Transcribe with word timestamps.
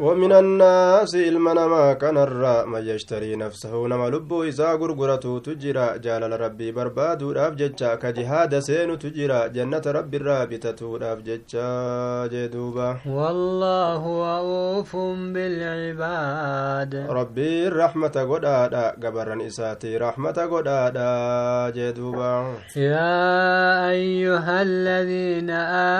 ومن 0.00 0.32
الناس 0.32 1.14
المنما 1.14 1.92
كان 1.92 2.16
الراء 2.18 2.66
من 2.66 2.82
يشتري 2.88 3.36
نفسه 3.36 3.86
نما 3.86 4.08
لبو 4.08 4.42
إذا 4.44 4.72
غرغرته 4.72 5.38
تجرى 5.38 5.98
جال 5.98 6.40
ربي 6.40 6.72
بربادو 6.72 7.32
راف 7.32 7.54
جتشا 7.54 7.94
كجهاد 7.94 8.58
سين 8.58 8.98
تجرى 8.98 9.48
جنة 9.48 9.82
ربي 9.86 10.16
الرابطة 10.16 10.98
راف 11.02 11.18
جتشا 11.18 12.26
جدوبا. 12.26 12.96
والله 13.06 14.02
رؤوف 14.36 14.96
بالعباد. 15.32 16.94
ربي 17.10 17.68
الرحمة 17.68 18.16
قدادا 18.30 18.90
قبرا 19.02 19.46
إساتي 19.46 19.96
رحمة 19.96 20.32
قدادا 20.52 21.12
جدوبا. 21.76 22.54
يا 22.76 23.88
أيها 23.90 24.62
الذين 24.62 25.50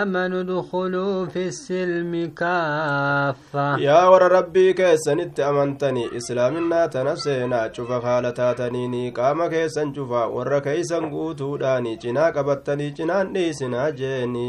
آمنوا 0.01 0.41
ادخلوا 0.41 1.27
في 1.27 1.47
السلم 1.49 2.13
كافة. 2.37 3.86
Yaa 3.87 4.11
warra 4.11 4.29
rabbii 4.29 4.75
keessanitti 4.79 5.43
amantanii 5.49 6.09
islaaminaa 6.21 6.89
tana 6.95 7.17
seenaa 7.25 7.69
cufa 7.79 7.99
haala 8.05 8.33
taataniini 8.39 9.03
qaama 9.19 9.49
keessan 9.55 9.93
cufa 9.99 10.23
warra 10.37 10.61
keeysan 10.67 11.11
guutuudhaani 11.15 11.93
cinaa 12.05 12.31
qabattanii 12.39 12.91
cinaan 13.01 13.33
dhiisinaa 13.35 13.91
jeeni 14.01 14.47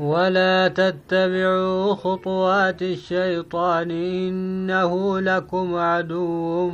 ولا 0.00 0.68
تتبعوا 0.68 1.94
خطوات 1.94 2.82
الشيطان 2.82 3.90
إنه 3.90 5.20
لكم 5.20 5.74
عدو 5.74 6.70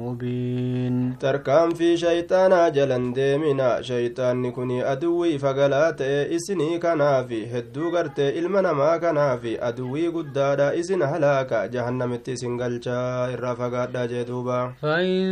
مبين 0.00 1.14
tarkaanfii 1.22 1.96
shayxaanaa 2.02 2.70
jalan 2.76 3.06
deemina 3.14 3.68
shayxaanni 3.88 4.52
kun 4.56 4.70
aduwwii 4.92 5.38
fagalaa 5.44 5.92
ta'e 6.00 6.20
isinii 6.36 6.78
kanaafi 6.84 7.40
hedduu 7.52 7.90
gartee 7.94 8.28
ilma 8.40 8.62
namaa 8.66 8.98
kanaafi 9.04 9.52
aduwwii 9.68 10.10
guddaadha 10.16 10.74
isin 10.90 11.02
halaaka 11.12 11.58
jahannamitti 11.74 12.32
isin 12.36 12.56
galchaa 12.58 13.30
irraa 13.34 13.54
fagaadha 13.62 14.06
jee 14.12 14.24
duuba 14.30 14.58
فإن 14.82 15.22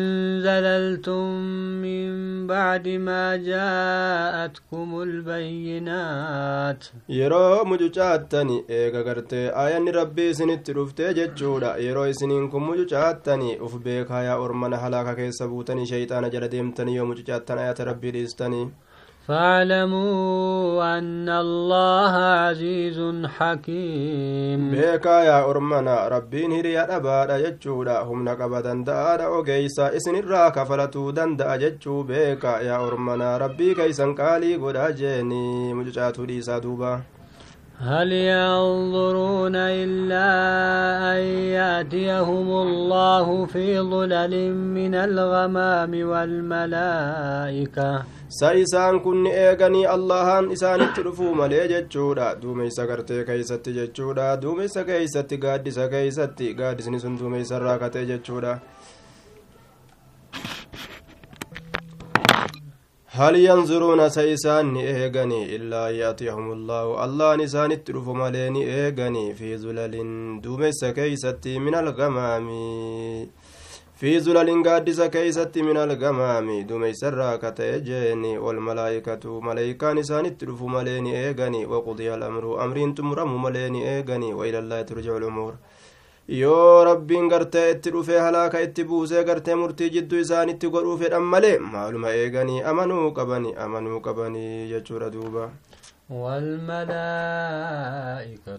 زللتم 0.42 1.24
من 1.82 2.46
بعد 2.46 2.88
ما 2.88 3.36
جاءتكم 3.36 4.88
البينات 5.02 6.84
yeroo 7.18 7.64
mucucaattani 7.64 8.56
eega 8.68 9.02
gartee 9.08 9.50
aayanni 9.62 9.92
rabbii 10.00 10.28
isinitti 10.34 10.72
dhuftee 10.78 11.14
jechuudha 11.18 11.76
yeroo 11.86 12.06
isiniin 12.12 12.50
kun 12.50 12.62
mucucaattani 12.68 13.56
uf 13.66 13.74
beekaa 13.86 14.22
yaa 14.28 14.38
ormana 14.46 14.76
halaaka 14.84 15.14
keessa 15.20 15.48
buutanii 15.48 15.86
shayxaana 15.92 16.30
jala 16.34 16.48
deemtanii 16.54 16.96
yoo 16.98 17.06
mucucaattan 17.10 17.58
ayata 17.64 17.84
rabbii 17.90 18.10
dhiistanii 18.16 18.66
فاعلموا 19.28 20.98
أن 20.98 21.28
الله 21.28 22.14
عزيز 22.16 22.98
حكيم. 23.26 24.70
بيكا 24.70 25.20
يا 25.28 25.50
أرمنا 25.50 26.08
ربين 26.08 26.52
هريا 26.52 26.96
أبارا 26.96 27.36
يجودا 27.36 28.00
هم 28.00 28.24
نقبا 28.24 28.60
دندارا 28.60 29.26
وقيسا 29.26 29.96
اسن 29.96 30.14
الراك 30.16 30.62
فلتو 30.62 31.10
دندا 31.10 31.54
يجو 31.54 32.02
بيكا 32.02 32.60
يا 32.60 32.76
أرمنا 32.86 33.36
ربي 33.36 33.74
كيسا 33.74 34.14
قالي 34.18 34.56
قدا 34.56 34.90
جيني 34.90 35.74
مجتاتو 35.74 36.24
ليسا 36.24 36.58
دوبا 36.58 37.00
هل 37.80 38.12
ينظرون 38.12 39.56
إلا 39.56 40.30
أن 41.14 41.22
يأتيهم 41.58 42.50
الله 42.50 43.46
في 43.46 43.80
ظلل 43.80 44.54
من 44.54 44.94
الغمام 44.94 46.08
والملائكة 46.08 48.02
sa 48.28 48.52
isaan 48.52 49.00
kun 49.00 49.22
ni 49.24 49.30
eeganii 49.32 49.86
allahan 49.88 50.50
isaanitti 50.52 51.02
dhufuu 51.04 51.34
malee 51.34 51.68
jechuudha 51.68 52.26
duumeysa 52.42 52.86
gartee 52.90 53.24
keeysatti 53.28 53.72
jechuudha 53.76 54.26
duumeysa 54.42 54.84
keeysatti 54.84 55.38
gaaddisa 55.44 55.88
keeysatti 55.94 56.54
gaaddisni 56.58 57.00
sun 57.04 57.16
duumeysa 57.20 57.56
irraa 57.60 57.78
katee 57.84 58.04
jechuudha 58.10 58.52
هل 63.18 63.36
ينظرون 63.36 64.08
سيسان 64.08 64.76
إيغني 64.76 65.56
إلا 65.56 65.90
يأتيهم 65.90 66.52
الله؟ 66.52 67.04
الله 67.04 67.36
نسان 67.36 67.70
التلف 67.72 68.06
ملين 68.08 68.56
إيغني 68.56 69.34
في 69.34 69.48
زلل 69.62 69.94
دومس 70.44 70.84
كيستي 70.84 71.58
من 71.58 71.74
الغمام. 71.74 72.46
في 74.00 74.20
زلل 74.20 74.48
قادس 74.68 75.00
كيستي 75.00 75.62
من 75.62 75.76
الغمام. 75.76 76.46
دومس 76.70 77.04
الراكة 77.04 77.58
جيني 77.88 78.38
والملائكة 78.38 79.40
ملائكة 79.40 79.92
نسان 79.92 80.24
التلف 80.26 80.62
ملين 80.62 81.06
إيغني 81.06 81.66
وقضي 81.66 82.14
الأمر 82.14 82.64
أمرين 82.64 82.94
تمرم 82.94 83.42
ملين 83.42 83.74
إيغني 83.74 84.34
وإلى 84.34 84.58
الله 84.58 84.82
ترجع 84.82 85.16
الأمور. 85.16 85.54
Yoo 86.28 86.84
rabbiin 86.84 87.28
gartee 87.28 87.70
itti 87.74 87.90
dhufee 87.92 88.18
halaaka 88.20 88.60
itti 88.66 88.84
buusee 88.84 89.22
gartee 89.24 89.54
murtii 89.60 89.90
jidduu 89.94 90.18
isaanitti 90.24 90.68
godhuu 90.74 90.96
fedhan 91.02 91.22
malee 91.34 91.58
maaluma 91.58 92.10
eeganii 92.22 92.60
amanuu 92.72 93.12
qabani 93.18 93.54
amanuu 93.66 94.00
qabanii 94.06 94.68
jechuudha 94.72 95.10
duuba 95.14 95.50
والملائكة 96.10 96.88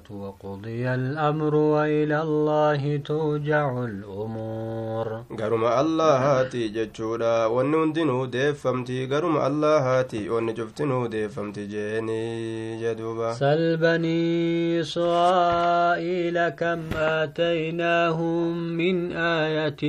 وقضي 0.09 0.93
الأمر 0.93 1.55
وإلى 1.55 2.21
الله 2.21 2.97
توجع 2.97 3.83
الأمور. 3.83 5.23
قرم 5.39 5.65
الله 5.65 6.17
هاتي 6.17 6.67
جتشولا 6.67 7.45
ونون 7.45 7.93
دينو 7.93 8.25
ديفمتي. 8.25 9.05
قرم 9.05 9.37
الله 9.37 9.77
هاتي 9.77 10.29
ونجفتنو 10.29 11.07
ديفمتي. 11.07 11.65
جيني 11.65 12.81
جدوبا. 12.83 13.33
سل 13.33 13.77
بني 13.77 14.81
إسرائيل 14.81 16.49
كم 16.49 16.81
آتيناهم 16.95 18.57
من 18.77 19.11
آية 19.11 19.81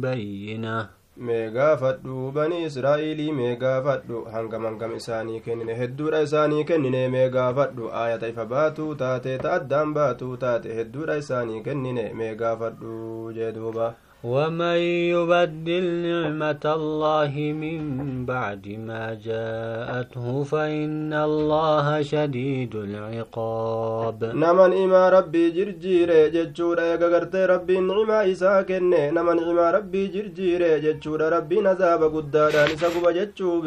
بينة. 0.00 1.01
mee 1.28 1.50
gaafadhu 1.56 2.30
banii 2.36 2.60
israa'iilii 2.68 3.32
mee 3.40 3.54
gaafadhu 3.62 4.22
hangam 4.34 4.64
hangam 4.68 4.94
isaanii 5.00 5.40
kennine 5.46 5.74
hedduudha 5.80 6.20
isaanii 6.28 6.64
kennine. 6.70 7.02
Mee 7.14 7.28
gaafadhu 7.36 7.90
aayata 8.02 8.28
ifa 8.32 8.44
baatuu 8.54 8.94
taate 9.02 9.38
ta 9.44 9.52
addaan 9.58 9.94
baatuu 9.98 10.36
taate 10.46 10.74
hedduudha 10.78 11.16
isaanii 11.24 11.60
kennine. 11.68 12.06
Mee 12.22 12.34
gaafadhu 12.44 13.32
jee 13.38 13.52
duuba. 13.58 13.94
ومن 14.24 14.78
يبدل 15.14 15.84
نعمة 16.06 16.64
الله 16.78 17.32
من 17.62 17.80
بعد 18.26 18.64
ما 18.88 19.18
جاءته 19.18 20.42
فإن 20.42 21.12
الله 21.12 22.02
شديد 22.02 22.74
العقاب. 22.74 24.24
نمن 24.24 24.70
إما 24.82 25.08
ربي 25.08 25.50
جرجير 25.50 26.28
جتشور 26.34 26.78
يغغرت 26.80 27.36
ربي 27.36 27.80
نعمة 27.80 28.32
إسا 28.32 28.62
نمن 29.10 29.38
إما 29.42 29.70
ربي 29.70 30.06
جرجير 30.06 30.78
جتشور 30.78 31.20
ربي 31.20 31.60
نزاب 31.60 32.02
قدادا. 32.14 32.64
نسقب 32.74 33.04
جتشو 33.18 33.60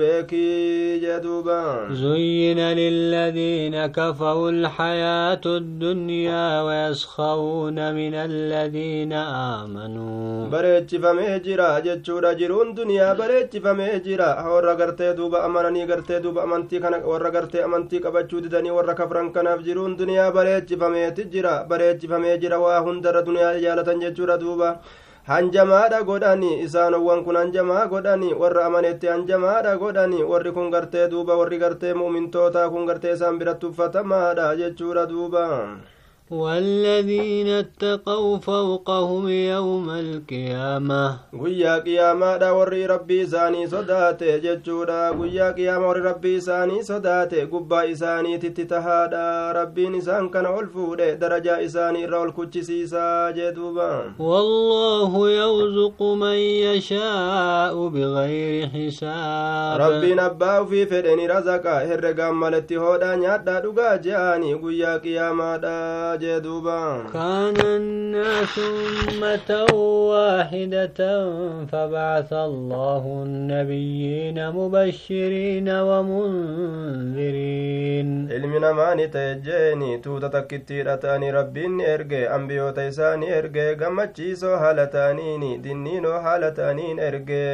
جدوبا. 1.04 1.64
زين 1.92 2.60
للذين 2.60 3.86
كفوا 3.86 4.50
الحياة 4.50 5.46
الدنيا 5.46 6.62
ويسخرون 6.62 7.94
من 8.00 8.14
الذين 8.14 9.14
آمنوا. 9.60 10.45
Bareechifamee 10.52 11.40
jira 11.46 11.68
jechuudha 11.86 12.34
jiruun 12.40 12.74
duniyaa 12.76 13.16
bareechifamee 13.22 14.00
jira 14.06 14.28
warra 14.54 14.76
gartee 14.82 15.14
duuba 15.18 15.44
amananii 15.48 15.86
gartee 15.92 16.20
duuba 16.24 16.44
amantii 16.44 16.80
kana 16.84 16.98
warra 17.12 17.32
gartee 17.36 17.64
amantii 17.68 18.00
qabachuu 18.06 18.42
didanii 18.46 18.72
warra 18.78 18.94
kafran 19.00 19.32
kanaaf 19.38 19.64
jiruun 19.68 19.96
duniyaa 20.02 20.32
bareechifameeti 20.38 21.26
jira 21.34 21.54
bareechifamee 21.70 22.38
jira 22.44 22.60
waa 22.66 22.80
hundarra 22.90 23.22
duniyaa 23.30 23.56
jaalatan 23.66 24.00
jechuudha 24.06 24.38
duuba 24.44 24.70
hanjamaadha 25.32 26.04
godhani 26.10 26.52
isaanowwan 26.68 27.24
kun 27.26 27.36
hanjamaa 27.42 27.86
godhani 27.94 28.34
warra 28.44 28.66
amanetti 28.70 29.08
hanjamaadha 29.14 29.76
godhani 29.84 30.24
warri 30.32 30.52
kun 30.58 30.70
gartee 30.76 31.08
duuba 31.16 31.38
warri 31.42 31.58
gartee 31.66 31.94
mu'mintootaa 32.02 32.70
kun 32.70 32.86
gartee 32.92 33.14
isaan 33.18 33.40
biratti 33.40 33.66
uffatamaadha 33.72 34.56
jechuudha 34.62 35.06
duuba 35.14 35.44
والذين 36.32 37.48
اتقوا 37.48 38.38
فوقهم 38.38 39.30
يوم 39.30 39.90
القيامة. 39.90 41.18
قويا 41.34 41.78
قيامة 41.80 42.38
دا 42.38 42.64
ربي 42.64 43.26
ساني 43.26 43.68
صداتة 43.68 44.38
ججودا 44.38 45.10
قويا 45.10 45.52
قيامة 45.52 45.92
ربي 45.92 46.40
ساني 46.40 46.84
صداتة 46.84 47.46
قبا 47.46 47.92
إساني 47.92 48.38
تتتهادا 48.38 49.52
ربي 49.52 49.90
نسان 49.90 50.30
كان 50.30 50.46
ألفود 50.46 50.98
درجة 51.20 51.66
إساني 51.66 52.06
رول 52.06 52.32
كتشي 52.32 52.64
سيسا 52.64 53.34
والله 54.20 55.30
يرزق 55.30 56.02
من 56.02 56.38
يشاء 56.68 57.88
بغير 57.88 58.68
حساب 58.68 59.82
ربي 59.82 60.14
نباو 60.16 60.66
في 60.66 60.86
فرن 60.86 61.20
رزقا 61.32 61.78
هرقام 61.84 62.40
ملتهودا 62.40 63.16
نياتا 63.16 63.60
دقا 63.60 63.96
جاني 63.96 64.54
قويا 64.54 64.98
قيامة 64.98 65.58
دا 65.58 66.15
جدوبا 66.16 67.04
كان 67.14 67.58
الناس 67.66 68.60
أمة 68.60 69.50
واحدة 70.12 71.00
فبعث 71.72 72.34
الله 72.34 73.24
النبيين 73.26 74.50
مبشرين 74.52 75.70
ومنذرين. 75.70 77.46
علمنا 78.32 78.72
ما 78.72 78.96
نتجيني 78.96 79.98
توتا 79.98 80.28
تكتير 80.28 80.94
أتاني 80.94 81.32
ربي 81.32 81.68
نرغي 81.68 82.36
أنبيو 82.36 82.70
تيساني 82.70 83.40
أرغي 83.40 83.74
غمتشي 83.74 84.36
سو 84.36 84.56
دنينو 84.58 85.62
دينينو 85.62 86.20
حالتانين 86.20 87.00
أرغي 87.00 87.46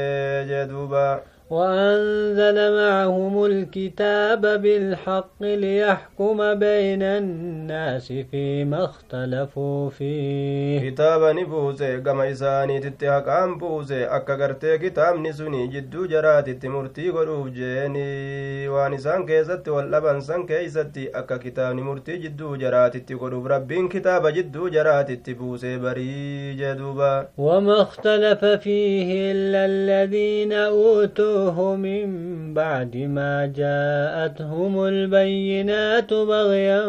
جدوبا. 0.49 1.21
وأنزل 1.51 2.57
معهم 2.75 3.45
الكتاب 3.45 4.41
بالحق 4.61 5.41
ليحكم 5.41 6.37
بين 6.53 7.03
الناس 7.03 8.13
فيما 8.31 8.83
اختلفوا 8.85 9.89
فيه. 9.89 10.89
كتابا 10.89 11.33
نبوزي 11.33 11.97
قم 11.97 12.21
إساني 12.21 12.79
تتحق 12.79 13.27
عن 13.29 13.57
بوزي 13.57 14.05
أكا 14.05 14.77
كتاب 14.77 15.19
نسوني 15.19 15.67
جدو 15.67 16.05
جرات 16.05 16.49
تمرتي 16.49 17.09
غروف 17.09 17.47
جيني 17.47 18.67
واني 18.67 18.97
سان 18.97 19.25
كيزت 19.25 19.67
واللبن 19.69 20.21
سان 20.21 20.45
كيزت 20.45 20.97
أكا 20.97 21.37
كتاب 21.37 21.75
نمرتي 21.75 22.17
جدو 22.17 22.55
جرات 22.55 22.97
تغروف 22.97 23.45
ربين 23.45 23.87
كتاب 23.87 24.27
جدو 24.27 24.69
جرات 24.69 25.11
تبوزي 25.11 25.77
بري 25.77 26.53
جدوبا. 26.53 27.27
وما 27.37 27.81
اختلف 27.81 28.45
فيه 28.45 29.31
إلا 29.31 29.65
الذين 29.65 30.53
أوتوا 30.53 31.40
يتلوه 31.41 31.75
من 31.75 32.53
بعد 32.53 32.97
ما 32.97 33.33
جاءتهم 33.45 34.73
البينات 34.85 36.13
بغيا 36.13 36.83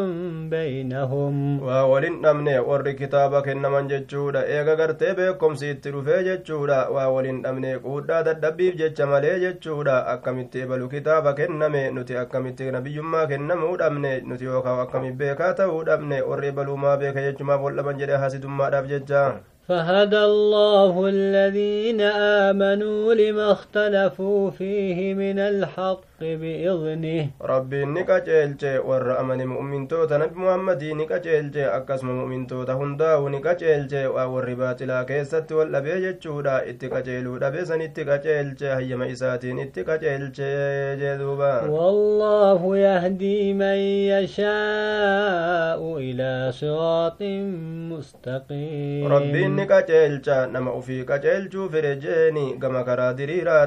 بينهم. 0.50 1.62
وولن 1.62 2.14
نمني 2.24 2.58
ور 2.58 2.92
كتابك 2.92 3.48
إنما 3.48 3.80
جتشودا. 3.80 4.42
إيغا 4.46 4.74
غرتي 4.74 5.12
بكم 5.12 5.54
سيترو 5.54 6.02
في 6.02 6.22
جتشودا. 6.26 6.88
وولن 6.88 7.42
نمني 7.46 7.74
قودا 7.74 8.20
ددبيف 8.20 8.76
جتش 8.76 9.00
مالي 9.00 9.40
جتشودا. 9.40 10.12
أكمتي 10.12 10.66
بلو 10.66 10.88
كتابك 10.88 11.40
إنما 11.40 11.90
نتي 11.90 12.20
أكمتي 12.22 12.70
نبي 12.70 13.00
ما 13.00 13.24
كنمو 13.24 13.76
دمني 13.76 14.20
نتي 14.20 14.48
وكا 14.48 14.82
أكمي 14.82 15.10
بيكا 15.10 15.52
تاو 15.52 15.82
دمني 15.82 16.22
ور 16.22 16.50
بلو 16.50 16.76
ما 16.76 16.96
بيكا 16.96 17.30
جتشما 17.30 17.56
بولا 17.56 17.82
بنجري 17.82 18.18
حاسد 18.18 18.46
ما 18.46 18.70
داب 18.70 18.86
جتشا. 18.86 19.40
فهدى 19.68 20.18
الله 20.18 21.06
الذين 21.08 22.00
آمنوا 22.50 23.14
لما 23.14 23.52
اختلفوا 23.52 24.50
فيه 24.50 25.14
من 25.14 25.38
الحق 25.38 26.11
بإذنه. 26.22 27.26
ربي 27.42 27.84
نكا 27.84 28.18
جيلجي 28.18 28.78
ور 28.78 29.20
أمن 29.20 29.46
مؤمن 29.46 29.88
توتا 29.88 30.16
نبي 30.18 30.38
محمد 30.40 30.84
نكا 30.84 31.18
جيلجي 31.18 31.66
أكسم 31.66 32.08
مؤمن 32.18 32.46
توتا 32.46 32.72
هنداو 32.72 33.28
نكا 33.28 33.52
جيلجي 33.52 34.06
ور 34.06 34.54
باتلا 34.54 35.02
كيست 35.02 35.52
والأبي 35.52 36.00
جتشودا 36.00 36.70
اتكا 36.70 37.00
جيلو 37.00 37.38
دبسن 37.38 37.80
اتكا 37.80 38.16
جيلجي 38.16 38.68
هيما 38.68 39.12
إساتين 39.12 39.58
اتكا 39.58 39.96
جيلجي 39.96 40.52
جدوبا 41.00 41.60
والله 41.68 42.76
يهدي 42.76 43.52
من 43.54 43.78
يشاء 44.12 45.80
إلى 45.98 46.52
صراط 46.52 47.22
مستقيم. 47.92 49.12
ربي 49.12 49.42
inni 49.42 49.66
qaceelcha 49.66 50.46
nama 50.46 50.72
ufii 50.80 51.04
qaceelchuu 51.10 51.68
fedhe 51.72 51.96
jeeni 52.04 52.44
gama 52.62 52.84
karaa 52.84 53.12
diriiraa 53.18 53.66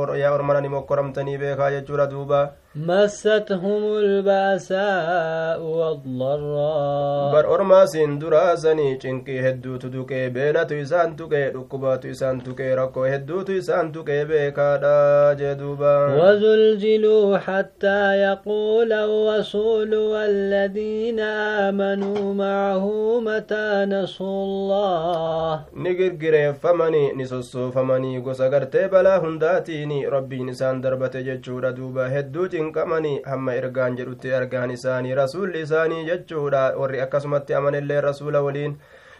yaa 0.01 0.13
or- 0.13 0.17
yaa 0.19 0.31
ormana 0.33 0.61
ni 0.61 0.69
mokkoramtanii 0.69 1.37
beekaa 1.37 1.71
jechuudha 1.71 2.07
duuba 2.07 2.39
مستهم 2.75 3.83
البأساء 3.97 5.61
والضراء. 5.61 7.31
بر 7.33 7.55
أرما 7.55 7.85
درا 8.21 8.55
زني 8.55 8.97
چنك 8.97 9.29
هدو 9.29 9.77
تدوك 9.77 10.13
بينا 10.13 10.63
تيسان 10.63 11.15
تك 11.15 11.33
ركبا 11.55 11.95
تيسان 11.95 12.43
تك 12.43 12.61
ركو 12.61 13.03
هدو 13.03 13.41
تيسان 13.41 13.91
تك 13.91 14.09
بيكا 14.11 15.33
جدوبا. 15.33 15.95
وزلزلوا 16.15 17.37
حتى 17.37 18.15
يقول 18.27 18.93
الرسول 18.93 19.95
والذين 19.95 21.19
آمنوا 21.19 22.33
معه 22.33 23.19
متى 23.19 23.85
نصر 23.89 24.23
الله؟ 24.23 25.63
نقر 25.75 26.09
قريب 26.21 26.55
فمني 26.55 27.13
نصصو 27.13 27.71
فمني 27.71 28.19
قصقر 28.19 28.63
تبلا 28.63 29.17
هنداتيني 29.23 30.07
ربي 30.07 30.43
نسان 30.43 30.81
دربة 30.81 31.11
جدشو 31.15 31.59
ردوبا 31.59 32.19
هدو 32.19 32.60
hedduu 32.61 32.71
cinqamanii 32.71 33.21
hamma 33.25 33.53
ergaan 33.55 33.95
jedhutti 33.97 34.29
ergaan 34.29 34.71
isaanii 34.71 35.15
rasuulli 35.15 35.61
isaanii 35.61 36.05
jechuudha 36.05 36.73
warri 36.77 37.01
akkasumatti 37.01 37.53
amanillee 37.53 38.01
rasuula 38.01 38.41
waliin 38.41 38.77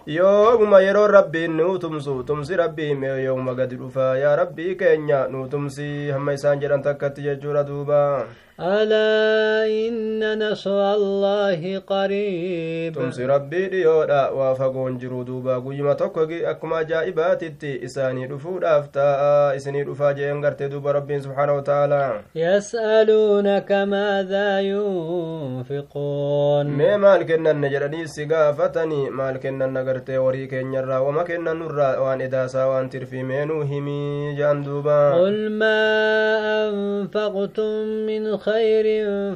yoomuma 0.08 0.80
yeroo 0.82 1.08
rabbiin 1.08 1.58
nuu 1.58 1.78
tumsu 1.80 2.24
tumsi 2.24 2.56
rabbii 2.56 2.96
mee 2.96 3.24
yoomuma 3.24 3.54
gadi 3.56 3.76
dhufa 3.78 4.18
yaa 4.18 4.36
rabbii 4.36 4.76
keenya 4.76 5.28
nuu 5.28 5.48
tumsi 5.48 6.10
hamma 6.12 6.34
isaan 6.34 6.60
jedhan 6.60 6.82
takkatti 6.82 7.22
jechuudha 7.22 7.64
duuba 7.64 8.26
ألا 8.62 9.66
إن 9.66 10.40
نصر 10.40 10.94
الله 10.94 11.80
قريب. 11.80 12.94
تنصر 12.94 13.30
ربي 13.30 13.68
ليودا 13.68 14.30
وافقون 14.30 14.98
جرودوبا 14.98 15.58
قيمة 15.58 15.94
تقوي 15.94 16.50
أكما 16.50 16.82
جائبات 16.82 17.44
التي 17.44 17.86
إساني 17.86 18.26
رفود 18.26 18.64
أفتاء 18.64 19.56
إساني 19.56 19.84
رفاج 19.84 20.22
دوبا 20.62 20.92
ربي 20.92 21.20
سبحانه 21.20 21.58
وتعالى. 21.58 22.22
يسألونك 22.36 23.72
ماذا 23.72 24.60
ينفقون. 24.60 26.68
ما 26.68 26.98
مالك 26.98 27.32
إن 27.32 27.48
النجراني 27.48 28.08
سقافتني. 28.08 29.10
مالك 29.10 29.46
إن 29.46 29.62
النقرت 29.62 30.10
وريك 30.10 30.54
إن 30.54 30.74
يرى 30.74 30.98
وما 30.98 31.24
كنا 31.24 31.52
وان 32.00 32.22
إداسا 32.22 32.66
وان 32.66 32.90
ترفي 32.90 33.24
منو 33.24 33.62
همي 33.62 34.36
جاندوبا 34.36 35.14
قل 35.14 35.52
ما 35.52 35.82
أنفقتم 36.70 37.88
من 38.08 38.38
خير 38.38 38.51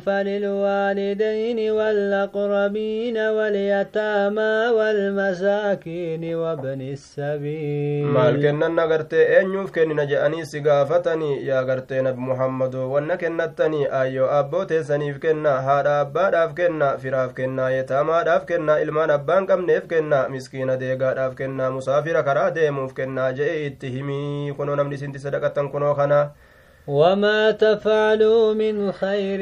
فللوالدين 0.05 1.59
والأقربين 1.71 3.17
واليتامى 3.17 4.53
والمساكين 4.77 6.23
وابن 6.35 6.81
السبيل 6.81 8.05
maal 8.15 8.35
kennanna 8.43 8.85
gartee 8.91 9.23
eenyuuf 9.37 9.71
kennina 9.71 10.05
jedhanii 10.11 10.45
si 10.45 10.61
gaafatanii 10.61 11.47
yaa 11.47 11.63
gartee 11.69 12.01
nabi 12.01 12.19
muhammadoo 12.29 12.87
wanna 12.93 13.17
kennattanii 13.17 13.87
ayyoo 14.01 14.29
abboo 14.39 14.65
teessaniif 14.71 15.19
kenna 15.25 15.53
haadha 15.67 15.99
abbaadhaaf 16.05 16.53
kenna 16.59 16.87
firaaf 17.03 17.33
kenna 17.39 17.69
yetaamaadhaaf 17.75 18.45
kenna 18.51 18.79
ilmaan 18.85 19.09
abbaan 19.17 19.47
qabneef 19.51 19.87
kenna 19.93 20.19
miskiina 20.33 20.77
deegaadhaaf 20.83 21.35
kenna 21.41 21.71
musaafira 21.77 22.23
karaa 22.29 22.49
deemuuf 22.57 22.93
kenna 22.99 23.31
je'e 23.39 23.55
itti 23.67 23.91
himii 23.95 24.53
kunoo 24.57 24.75
namni 24.81 24.95
isinti 24.99 25.19
sadaqattan 25.25 25.69
kunoo 25.75 25.95
kana 26.01 26.19
وما 26.87 27.51
تفعلوا 27.51 28.53
من 28.53 28.91
خير 28.91 29.41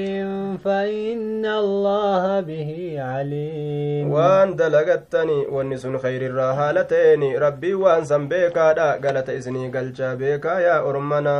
فإن 0.63 1.45
الله 1.45 2.39
به 2.39 2.95
عليم 3.00 4.12
وان 4.12 4.55
دلغتني 4.55 5.39
ونسون 5.51 5.97
خير 5.97 6.21
الرهالتيني 6.31 7.38
ربي 7.38 7.73
وان 7.73 8.03
سنبيكا 8.05 8.71
دا 8.73 8.91
قالت 9.03 9.29
إذني 9.29 9.67
قل 9.75 9.91
جابيكا 9.93 10.59
يا 10.59 10.79
أرمنا 10.89 11.35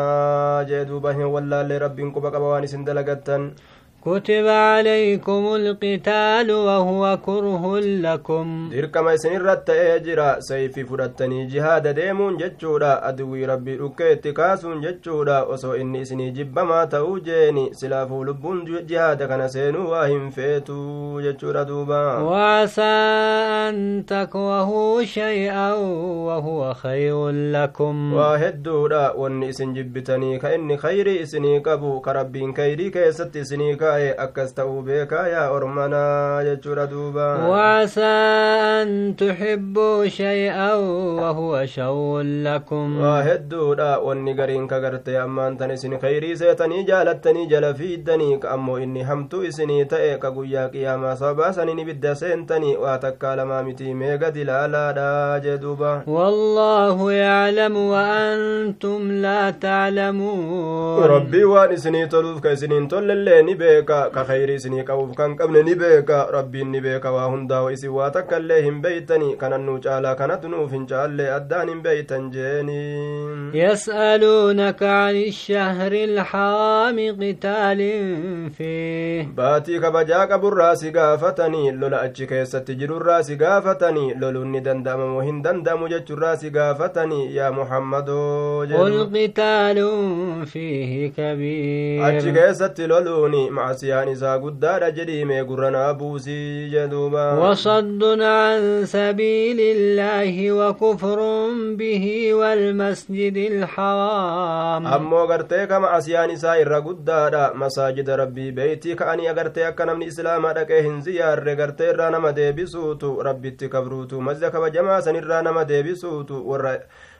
جيدو 0.68 1.00
بهن 1.00 1.24
والله 1.24 1.62
لربي 1.62 2.02
انكو 2.04 2.20
بقبواني 2.20 2.68
سندلغتن 2.68 3.42
كتب 4.06 4.48
عليكم 4.48 5.56
القتال 5.56 6.52
وهو 6.52 7.18
كره 7.26 7.80
لكم. 7.80 8.70
ديركما 8.72 9.16
سنير 9.16 9.42
رتا 9.46 10.40
سيفي 10.40 10.84
فرتني 10.84 11.46
جهاد 11.48 11.88
ديمون 11.88 12.38
جچورا 12.38 13.08
أدوي 13.10 13.46
ربي 13.46 13.76
ركيت 13.76 14.28
كاسون 14.28 14.82
جچورا 14.82 15.48
وسو 15.50 15.74
إني 15.74 16.06
سني 16.06 16.32
جب 16.32 16.60
ما 16.60 16.86
توجيني 16.86 17.74
سلاف 17.74 18.12
لبون 18.12 18.86
جهاد 18.88 19.24
كان 19.24 19.48
سينو 19.48 19.92
واهم 19.92 20.30
فيتو 20.30 21.22
جچورا 21.22 21.64
دوبا. 21.64 22.18
وعسى 22.18 22.82
أن 23.70 24.06
تكوه 24.08 25.04
شيئا 25.04 25.74
وهو 26.28 26.74
خير 26.74 27.30
لكم. 27.30 28.14
واهدورا 28.14 29.12
وإني 29.12 29.52
سنجبتني 29.52 30.40
كإني 30.40 30.78
خيري 30.78 31.26
سني 31.26 31.60
كبو 31.60 32.00
كربين 32.00 32.54
كيري 32.54 32.90
كيست 32.90 33.38
سني 33.38 33.76
kaa'e 33.94 34.14
akkas 34.26 34.54
ta'uu 34.58 34.82
beekaa 34.88 35.28
yaa 35.30 35.50
ormanaa 35.54 36.44
jechuudha 36.50 36.86
duuba 36.90 37.28
وعسى 37.50 38.14
أن 38.82 39.16
تحبوا 39.16 40.08
شيئا 40.08 40.74
وهو 41.22 41.66
شر 41.66 42.22
لكم 42.22 43.02
waa 43.02 43.22
hedduudha 43.24 44.00
wanni 44.00 44.34
gariin 44.34 44.68
ka 44.68 44.80
gartee 44.80 45.18
ammaan 45.18 45.58
tan 45.58 45.72
isin 45.72 45.98
khayrii 46.02 46.36
seetanii 46.42 46.84
jaalattanii 46.90 47.46
jala 47.54 47.74
fiiddanii 47.74 48.38
ka 48.42 48.52
ammoo 48.56 48.80
inni 48.86 49.04
hamtuu 49.10 49.44
isinii 49.50 49.86
ta'e 49.86 50.18
ka 50.24 50.32
guyyaa 50.32 50.68
qiyaamaa 50.74 51.16
sababaa 51.22 51.54
saniin 51.54 51.80
ibidda 51.86 52.16
seentanii 52.16 52.76
waa 52.86 52.98
takkaa 53.06 53.36
lamaa 53.42 53.64
miti 53.70 53.94
meega 54.02 54.32
dilaalaadha 54.32 55.40
jee 55.46 55.58
duuba 55.66 55.94
والله 56.08 57.12
يعلم 57.12 57.76
وأنتم 57.78 59.12
لا 59.12 59.50
تعلمون 59.50 61.04
rabbii 61.14 61.44
waan 61.54 61.72
isinii 61.74 62.08
toluuf 62.08 62.40
ka 62.42 62.52
isiniin 62.52 62.88
tollellee 62.88 63.42
ni 63.44 63.56
beeka 63.56 63.83
ka 63.92 64.24
khayrii 64.30 64.56
isinii 64.62 64.84
qabuuf 64.90 65.16
kan 65.20 65.36
qabne 65.40 65.64
ni 65.64 65.76
beeka 65.76 66.20
rabbiin 66.38 66.72
ni 66.76 66.82
beeka 66.88 67.12
waa 67.18 67.28
hundaa 67.36 67.64
isin 67.76 67.96
waa 67.98 68.10
takkaillee 68.18 68.62
hin 68.68 68.82
beeytanii 68.88 69.36
kanannuu 69.44 69.78
caalaa 69.88 70.16
kanatu 70.22 70.54
nuuf 70.56 70.72
hin 70.78 70.88
caallee 70.94 71.30
addaan 71.38 71.70
hin 71.74 71.82
beeytan 71.88 72.32
jeeni 72.38 72.82
يسألونك 73.54 74.84
عن 74.84 75.16
الشهر 75.16 75.92
الحرام 75.92 76.98
قتال 77.22 77.80
فيه 78.58 79.28
qaburraa 80.34 80.76
si 80.76 80.92
gaafatanii 80.92 81.72
lola 81.72 82.02
achi 82.02 82.28
keessatti 82.28 82.76
jirurraa 82.76 83.24
si 83.24 83.36
gaafatanii 83.36 84.14
loluun 84.22 84.52
ni 84.52 84.62
danda'amamoo 84.68 85.22
hin 85.22 85.42
danda'amu 85.44 85.90
jechuurraa 85.94 86.36
si 86.38 86.50
gaafatanii 86.50 87.36
yaa 87.36 87.52
muhammadoo 87.52 88.66
قل 88.66 89.10
قتال 89.14 89.78
فيه 90.46 91.12
كبير 91.18 92.34
keessatti 92.34 92.88
loluuni 92.88 93.50
macsiyaan 93.74 94.10
isaa 94.14 94.38
guddaadha 94.38 94.92
jedhiime 94.98 95.44
gurranaa 95.50 95.94
buusii 95.94 96.70
jedhuuba 96.70 97.24
وصد 97.44 98.02
عن 98.22 98.86
سبيل 98.86 99.60
الله 99.60 100.52
وكفر 100.52 101.20
به 101.80 102.34
والمسجد 102.34 103.38
الحرام 103.38 104.84
kama 105.70 105.92
asiyaan 105.92 106.30
isaa 106.30 106.58
irra 106.58 106.82
guddaadha 106.82 107.54
masaajida 107.54 108.16
rabbii 108.18 108.52
beeytii 108.52 108.96
ka'anii 108.96 109.28
agartee 109.28 109.66
akka 109.66 109.86
namni 109.86 110.06
islaamaa 110.06 110.54
dhaqee 110.54 110.82
hin 110.82 111.02
ziyaarre 111.02 111.56
gartee 111.56 111.90
irraa 111.94 112.10
nama 112.10 112.32
deebisuutu 112.32 113.24
rabbitti 113.24 113.70
kabruutu 113.70 114.22
masjida 114.22 114.52
kabajamaa 114.52 115.02
san 115.02 115.16
irraa 115.16 115.42
nama 115.42 115.66
deebisuutu 115.66 116.44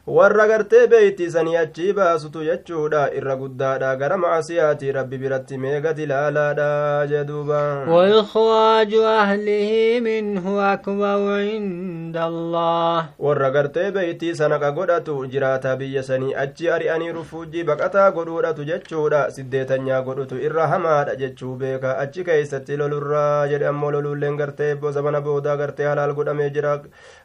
warra 0.06 0.46
gartee 0.48 0.88
beeyti 0.92 1.30
sanii 1.32 1.56
achii 1.58 1.94
baasutu 1.98 2.42
jechuudha 2.44 3.02
irra 3.18 3.36
guddaadha 3.42 3.92
gara 4.02 4.18
macasiyaati 4.24 4.92
rabbi 4.98 5.18
biratti 5.18 5.58
meega 5.58 5.94
dilaalaadha 6.00 7.08
jeduuba 7.12 7.60
وإخراج 7.88 8.94
أهله 8.94 10.00
منه 10.00 10.74
أكبر 10.74 11.20
عند 11.40 12.18
الله 12.18 13.06
warra 13.20 13.50
gartee 13.52 13.92
beeytii 13.92 14.36
sanaqa 14.36 14.72
godhatu 14.72 15.16
jiraataa 15.28 15.76
biyya 15.76 16.04
sanii 16.04 16.36
achi 16.36 16.70
ari'anii 16.70 17.12
rufuujii 17.20 17.64
baqataa 17.64 18.12
godhuudhatu 18.12 18.66
jechuudha 18.72 19.32
siddeetanyaa 19.32 20.02
godhutu 20.02 20.36
irra 20.50 20.68
hamaadha 20.68 21.16
jechuu 21.16 21.56
beeka 21.56 21.98
achi 22.04 22.24
keeysatti 22.28 22.78
lolurraa 22.78 23.48
jedhe 23.48 23.68
ammoo 23.72 23.92
loluulleen 23.96 24.36
gartee 24.38 24.76
zamana 25.00 25.22
boodaa 25.22 25.56
gartee 25.64 25.86
halaal 25.88 26.14
godhamee 26.14 26.50
jira 26.50 26.78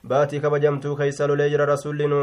baatii 0.05 0.41
kabajamtuu 0.41 0.97
keeysa 0.97 1.27
lolee 1.27 1.51
jira 1.51 1.67
rasullinu 1.75 2.23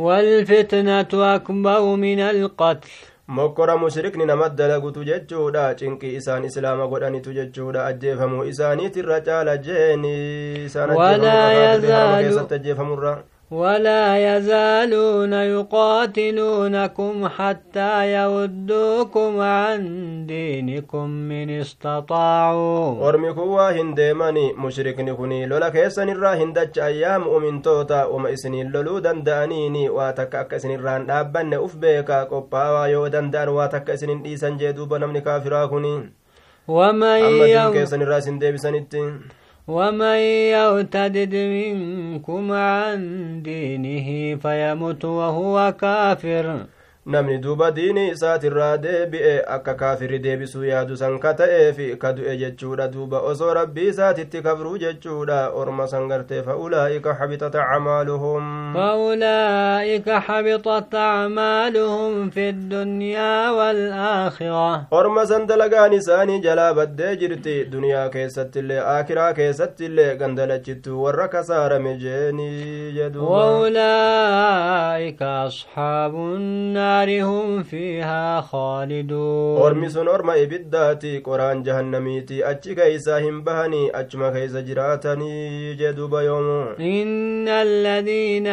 والفتنة 0.00 1.12
أكبر 1.36 1.82
من 1.96 2.20
القتل. 2.20 2.88
مكر 3.28 3.76
مشرك 3.76 4.16
نمد 4.16 4.60
لك 4.62 4.94
تججودا 4.94 5.72
چنك 5.72 6.04
إسان 6.04 6.44
إسلام 6.44 6.80
قدن 6.94 7.22
تججودا 7.22 7.88
أجيفم 7.88 8.40
إساني 8.40 8.88
ترجال 8.88 9.48
جيني 9.62 10.68
ولا 10.76 11.42
يزال 11.74 13.39
ولا 13.51 14.05
يزالون 14.17 15.33
يقاتلونكم 15.33 17.27
حتى 17.27 18.13
يردوكم 18.13 19.31
عن 19.41 19.79
دينكم 20.27 21.09
من 21.09 21.49
استطاعوا 21.49 23.11
ormi 23.11 23.29
kun 23.37 23.49
waa 23.55 23.71
hin 23.71 23.93
deemani 23.95 24.53
mushrikni 24.57 25.13
kuni 25.13 25.45
lola 25.51 25.69
keessan 25.71 26.09
irraa 26.09 26.35
hin 26.41 26.53
dacha'an 26.57 26.95
yaa 27.03 27.19
mu'mintoota 27.25 28.07
uma 28.09 28.29
isiniin 28.35 28.73
loluu 28.73 28.99
danda'aniini 29.05 29.89
waa 29.97 30.11
takka 30.19 30.39
akka 30.39 30.55
isinirraan 30.61 31.05
dhaabbanne 31.07 31.57
uf 31.65 31.75
beeka 31.85 32.25
qophaawaa 32.33 32.87
yoo 32.95 33.07
danda'an 33.17 33.49
waa 33.57 33.67
takka 33.77 33.93
isinin 33.93 34.23
dhiisan 34.25 34.57
jee 34.59 34.73
duuba 34.73 34.99
namni 34.99 35.21
kaafiraa 35.21 35.67
kuni 35.67 35.95
ومن 36.67 37.21
amma 37.29 37.45
diin 37.45 37.55
يو- 37.55 37.73
keessan 37.73 38.01
irraa 38.01 38.17
isin 38.25 38.39
deebisanitti 38.41 39.01
ومن 39.68 40.18
يرتدد 40.56 41.34
منكم 41.34 42.52
عن 42.52 43.00
دينه 43.42 44.36
فيمت 44.36 45.04
وهو 45.04 45.74
كافر 45.80 46.66
namni 47.06 47.38
duuba 47.44 47.70
diinii 47.76 48.10
isaatirraa 48.12 48.76
deebi'e 48.76 49.30
akka 49.54 49.74
kaafirri 49.74 50.18
deebisuu 50.24 50.64
yaadu 50.64 50.96
san 50.96 51.18
ka 51.18 51.32
ta'eefi 51.34 51.86
ka 52.02 52.12
du'e 52.16 52.34
jechuudha 52.42 52.88
duuba 52.92 53.18
osoo 53.30 53.54
rabbii 53.54 53.86
isaatitti 53.92 54.42
kafruu 54.46 54.76
jechuudha 54.82 55.38
orma 55.60 55.86
san 55.92 56.08
gartee 56.08 56.42
fa'ulaa'ika 56.48 57.14
xabitat 57.20 57.54
acmaaluhum 57.62 58.74
فأولئك 58.74 60.08
حبطت 60.10 60.94
أعمالهم 60.94 62.30
في 62.30 62.48
الدنيا 62.48 63.50
والآخرة 63.50 64.86
orma 64.90 65.26
san 65.26 65.46
dalagaan 65.46 65.92
isaanii 65.92 66.40
jalaa 66.40 66.74
baddee 66.74 67.16
jirti 67.16 67.64
duniyaa 67.72 68.08
keessattillee 68.08 68.78
aakiraa 68.94 69.32
keessattillee 69.34 70.14
gandalachittu 70.16 71.02
warra 71.02 71.28
kasaarame 71.28 71.96
jeenii 71.96 72.92
jedhuuba 72.98 73.30
وأولئك 73.30 75.22
أصحاب 75.22 76.14
النار 76.14 76.89
هم 77.22 77.62
فيها 77.62 78.40
خالدون 78.40 79.60
ormi 79.62 79.90
sun 79.90 80.08
orma 80.08 80.36
ibiddaati 80.44 81.12
qoraan 81.28 81.62
jahannamiiti 81.68 82.42
achi 82.50 82.74
keeysaa 82.78 83.18
hin 83.24 83.40
bahanii 83.48 83.90
achuma 84.00 84.30
keeysa 84.36 84.62
jiraatanii 84.68 85.74
jedhuuba 85.82 86.22
yoomu 86.22 86.60
إن 86.80 87.48
الذين 87.48 88.46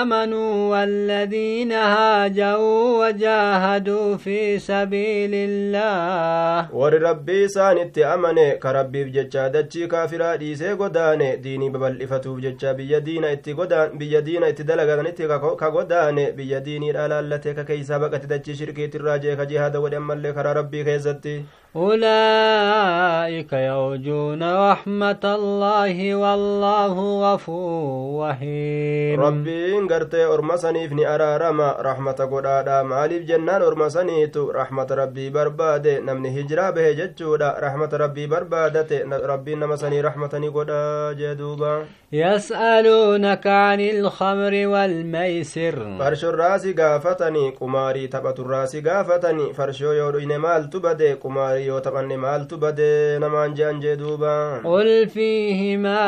آمنوا 0.00 0.52
والذين 0.70 1.72
هاجروا 1.72 3.06
وجاهدوا 3.06 4.16
في 4.16 4.58
سبيل 4.58 5.30
الله 5.34 6.68
warri 6.72 6.98
rabbii 6.98 7.44
isaanitti 7.44 8.04
amane 8.04 8.58
ka 8.62 8.72
rabbiif 8.72 9.08
jecha 9.16 9.48
dachii 9.50 9.86
kaafiraa 9.88 10.36
dhiisee 10.36 10.74
godaane 10.76 11.36
diinii 11.44 11.70
babal'ifatuuf 11.70 12.40
jecha 12.44 12.74
biyya 12.74 13.00
diina 13.00 13.32
itti 13.36 13.54
godaan 13.54 13.98
biyya 13.98 14.20
diina 14.28 14.48
itti 14.52 14.64
dalagatanitti 14.70 15.28
ka- 15.32 15.56
ka 15.62 15.70
godaane 15.76 16.24
biyya 16.38 16.60
diiniidha 16.66 17.08
laallate 17.12 17.54
ka 17.58 17.64
keeysaa 17.80 17.98
baqate 18.04 18.26
dachii 18.30 18.54
shirkiitirraa 18.60 19.18
jee 19.24 19.34
ka 19.40 19.44
jihaada 19.52 19.80
godhe 19.84 19.96
ammallee 20.00 20.32
karaa 20.38 20.54
rabbii 20.60 20.84
keessatti 20.88 21.34
أولئك 21.76 23.52
يرجون 23.52 24.42
رحمة 24.42 25.24
الله 25.24 26.14
والله 26.14 26.94
غفور 27.22 28.28
رحيم. 28.28 29.20
ربي 29.20 29.78
إن 29.78 29.88
أرمسني 30.14 30.88
فني 30.88 31.14
أرى 31.14 31.36
رمى 31.36 31.74
رحمة 31.80 32.12
قد 32.32 32.46
آدم 32.46 32.92
عليف 32.92 33.22
جنان 33.22 33.62
أرمسني 33.62 34.26
تو 34.26 34.50
رحمة 34.50 34.86
ربي 34.90 35.30
برباد. 35.30 35.88
نمني 35.88 36.40
هجرا 36.40 36.70
به 36.70 36.90
جدد 36.90 37.42
رحمة 37.42 37.90
ربي 37.92 38.26
برباد. 38.26 38.76
ربي 39.12 39.54
نمسني 39.54 40.00
رحمة 40.00 40.50
قد 40.54 40.70
جدوبا. 41.18 41.84
يسألونك 42.12 43.46
عن 43.46 43.80
الخمر 43.80 44.66
والميسر. 44.66 45.96
فرش 45.98 46.24
الراس 46.24 46.66
قافتني 46.66 47.50
كماري 47.50 48.06
تبت 48.06 48.40
الراس 48.40 48.76
قافتني 48.76 49.52
فرشو 49.52 49.92
يورو 49.92 50.18
إنمال 50.18 50.70
تبدي 50.70 51.14
كماري 51.14 51.59
taphanne 51.68 52.16
maaltu 52.16 52.56
bade 52.58 53.18
namaan 53.20 53.54
jean 53.54 53.80
jee 53.80 53.96
duuba 53.96 54.60
قل 54.64 55.08
فيهما 55.08 56.00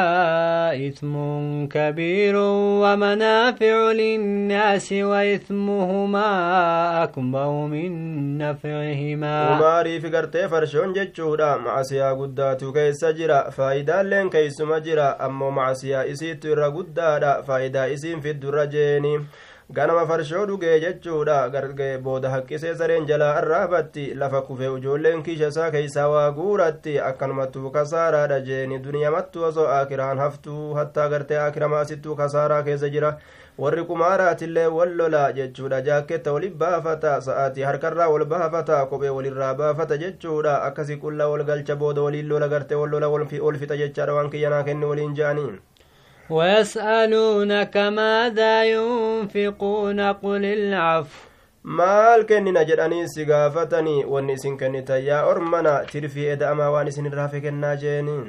إثم 0.88 1.14
كبير 1.66 2.36
ومنافع 2.82 3.92
للناس 3.92 4.92
وإثمهما 4.92 6.28
أكبر 7.02 7.50
من 7.66 7.92
نفعهما 8.38 9.58
qumaarii 9.58 10.00
fi 10.00 10.10
gartee 10.10 10.48
farshoon 10.48 10.92
jechuudha 10.94 11.58
macasiyaa 11.58 12.14
guddaatu 12.14 12.72
keessa 12.72 13.12
jira 13.12 13.50
faayidaalleen 13.56 14.30
keeysuma 14.30 14.80
jira 14.80 15.18
ammoo 15.20 15.50
macasiyaa 15.50 16.04
isiittu 16.14 16.48
irra 16.54 16.70
guddaadha 16.70 17.42
faayidaa 17.46 17.86
isiin 17.96 18.20
fiddurra 18.22 18.66
jeeni 18.66 19.14
ganama 19.76 20.06
farshoo 20.06 20.44
dhugee 20.46 20.78
jechuudha 20.84 21.36
gargee 21.54 21.98
booda 22.06 22.30
haqqisee 22.34 22.74
sareen 22.80 23.06
jalaa 23.10 23.30
arraafatti 23.40 24.04
lafa 24.22 24.42
kufee 24.48 24.70
ijoolleen 24.78 25.22
kiisha 25.28 25.48
isaa 25.54 25.70
keeysaa 25.76 26.08
waa 26.14 26.30
guuratti 26.38 26.98
akkanumattuu 27.10 27.70
kasaaraadha 27.76 28.40
jeeni 28.48 28.78
duniyamattu 28.86 29.44
osoo 29.50 29.68
aakiraan 29.76 30.18
haftuu 30.24 30.74
hattaa 30.80 31.08
gartee 31.14 31.38
aakiramaasittuu 31.44 32.16
kasaaraa 32.20 32.62
keessa 32.68 32.88
jira 32.96 33.14
warri 33.64 33.84
kumaaraatillee 33.88 34.66
wal 34.76 34.94
lola 35.00 35.24
jechuudha 35.40 35.80
jaakketta 35.88 36.32
wali 36.36 36.50
baafata 36.62 37.16
sa'aatii 37.26 37.62
harkarraa 37.70 38.08
wal 38.14 38.24
baafata 38.36 38.84
kophee 38.92 39.08
walirraa 39.16 39.54
baafata 39.54 39.96
jechuudha 40.04 40.62
akkasi 40.68 40.96
qulla 41.02 41.28
wal 41.32 41.44
galcha 41.50 41.76
booda 41.82 42.02
waliin 42.06 42.28
lola 42.28 42.48
gartee 42.54 42.74
wal 42.84 42.90
lola 42.90 43.08
ol 43.08 43.58
fixa 43.58 43.76
jechaadha 43.84 44.14
waan 44.20 44.30
kiyyanaa 44.30 44.62
kenni 44.70 44.86
waliin 44.94 45.14
je'anii 45.20 45.50
ويسألونك 46.32 47.76
ماذا 47.76 48.64
ينفقون 48.64 50.00
قل 50.00 50.44
العفو 50.44 51.18
maal 51.64 52.24
kennina 52.26 52.64
jedhanii 52.64 53.06
si 53.08 53.24
gaafatanii 53.24 54.04
wanni 54.12 54.32
isin 54.38 54.56
kennitan 54.58 55.04
yaa 55.08 55.24
ormana 55.32 55.74
tirfii 55.92 56.26
eda'amaa 56.34 56.70
waan 56.74 56.88
isin 56.92 57.06
irraa 57.10 57.28
fe 57.34 57.40
kennaa 57.44 57.76
jeeniin 57.82 58.24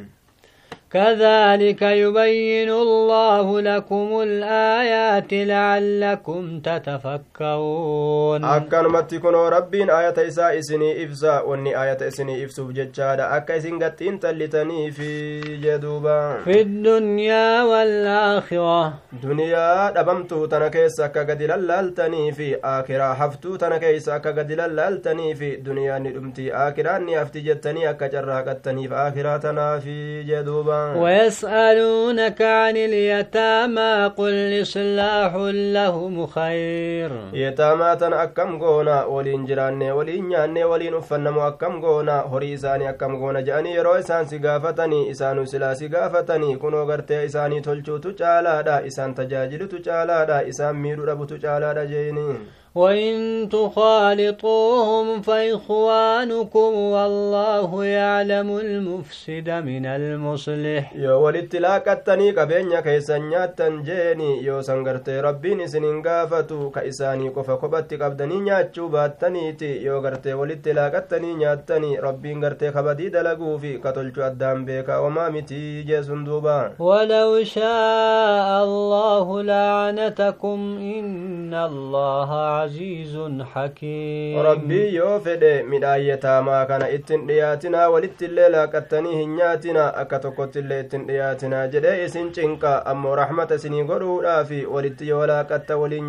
كذلك 0.93 1.81
يبين 1.81 2.69
الله 2.69 3.61
لكم 3.61 4.07
الآيات 4.23 5.33
لعلكم 5.33 6.59
تتفكرون. 6.59 8.45
أكن 8.45 8.85
ما 8.93 9.01
تكون 9.01 9.35
ربين 9.35 9.89
آية 9.89 10.27
إساء 10.27 10.59
إسني 10.59 11.03
إفزا 11.03 11.41
وني 11.41 11.83
آية 11.83 11.97
إسني 12.07 12.45
إفسو 12.45 12.71
جتشاد 12.71 13.19
أكا 13.19 13.55
إنت 14.01 14.25
اللي 14.25 14.47
تني 14.47 14.91
في 14.91 15.39
جدوبا 15.63 16.37
في 16.45 16.61
الدنيا 16.61 17.63
والآخرة 17.63 18.93
دنيا 19.23 19.89
دبمتو 19.91 20.45
تنكيس 20.45 20.99
أكا 20.99 21.19
قدل 21.19 21.51
اللالتني 21.51 22.31
في 22.31 22.59
آخرة 22.63 23.13
حفتو 23.13 23.55
تنكيس 23.55 24.09
أكا 24.09 24.29
قدل 24.29 24.59
اللالتني 24.59 25.35
في 25.35 25.55
دنيا 25.55 25.99
ندمتي 25.99 26.53
آخرة 26.53 26.95
أني 26.97 27.21
أفتجتني 27.21 27.89
أكا 27.89 28.07
جرى 28.07 28.41
قطني 28.47 28.87
في 28.87 28.95
آخرة 28.95 29.37
تنا 29.37 29.79
في 29.79 30.23
جدوبا 30.23 30.82
ويسألونك 31.01 32.41
عن 32.41 32.77
اليتامى 32.77 34.11
قل 34.17 34.61
إصلاح 34.61 35.35
لهم 35.75 36.27
خير 36.27 37.09
yetaamaa 37.33 37.95
tana 37.95 38.19
akkam 38.19 38.57
goona 38.59 39.05
waliin 39.05 39.45
jiraanne 39.47 39.91
waliin 39.91 40.27
nyaanne 40.27 40.63
waliin 40.63 40.93
uffannamu 40.93 41.41
akkam 41.43 41.81
goona 41.81 42.17
horii 42.31 42.51
isaanii 42.53 42.87
akkam 42.93 43.17
goona 43.19 43.41
jedhanii 43.41 43.75
yeroo 43.75 43.97
isaan 43.99 44.25
si 44.25 44.39
gaafatanii 44.39 45.07
isaanu 45.13 45.45
silaa 45.47 45.75
si 45.75 45.89
gaafatanii 45.89 46.55
kunoo 46.57 46.85
gartee 46.85 47.23
isaanii 47.25 47.61
tolchuutu 47.61 48.13
caalaadha 48.19 48.81
isaan 48.89 49.13
tajaajilutu 49.19 49.77
caalaadha 49.85 50.43
isaan 50.51 50.75
miidhu 50.83 51.05
dhabutu 51.05 51.39
caalaadha 51.45 51.85
jeeni 51.85 52.27
وإن 52.75 53.49
تخالطوهم 53.49 55.21
فإخوانكم 55.21 56.71
والله 56.95 57.85
يعلم 57.85 58.57
المفسد 58.57 59.49
من 59.49 59.85
المصلح. 59.85 60.93
يا 60.95 61.13
ولتلاك 61.13 61.87
التني 61.87 62.31
كبين 62.31 62.71
يا 62.71 62.81
كيسان 62.81 63.55
تنجيني 63.57 64.43
يا 64.43 64.61
سنغرت 64.61 65.09
ربي 65.09 65.55
نسنين 65.55 66.01
غافتو 66.07 66.69
كيساني 66.69 67.29
كفا 67.29 67.55
كبت 67.55 67.93
كبدني 67.93 68.49
يا 68.49 68.61
تشوبا 68.61 69.13
يا 69.61 69.93
غرت 69.93 70.27
ولتلاك 70.27 70.95
التني 70.95 71.43
يا 71.43 71.55
تني 71.55 71.99
ربي 71.99 72.33
غرت 72.33 72.63
خبدي 72.75 73.09
دلغو 73.09 73.57
في 73.57 73.77
قتلت 73.77 74.17
الدم 74.17 74.65
بك 74.65 74.89
وما 74.89 75.29
متي 75.29 75.81
جسندوبا 75.83 76.71
ولو 76.79 77.43
شاء 77.43 78.63
الله 78.63 79.41
لعنتكم 79.41 80.59
إن 80.81 81.53
الله 81.53 82.62
عزيز 82.63 83.15
حكيم. 83.53 84.39
ربي 84.39 84.83
يوفد 84.99 85.43
مدعية 85.71 86.25
ما 86.47 86.63
كان 86.63 86.81
اتنياتنا 86.81 87.87
ولت 87.87 88.23
الليلة 88.23 88.65
كتنيه 88.65 89.25
نياتنا 89.25 90.01
أكتوكت 90.01 90.57
الليلة 90.57 90.79
اتنياتنا 90.79 91.65
جده 91.65 92.05
إسن 92.05 92.31
أمو 92.63 93.13
رحمة 93.13 93.51
سني 93.63 93.81
قرو 93.89 94.19
رافي 94.19 94.65
ولت 94.65 95.01
يولا 95.01 95.43
كتا 95.49 95.75
ولي 95.75 95.99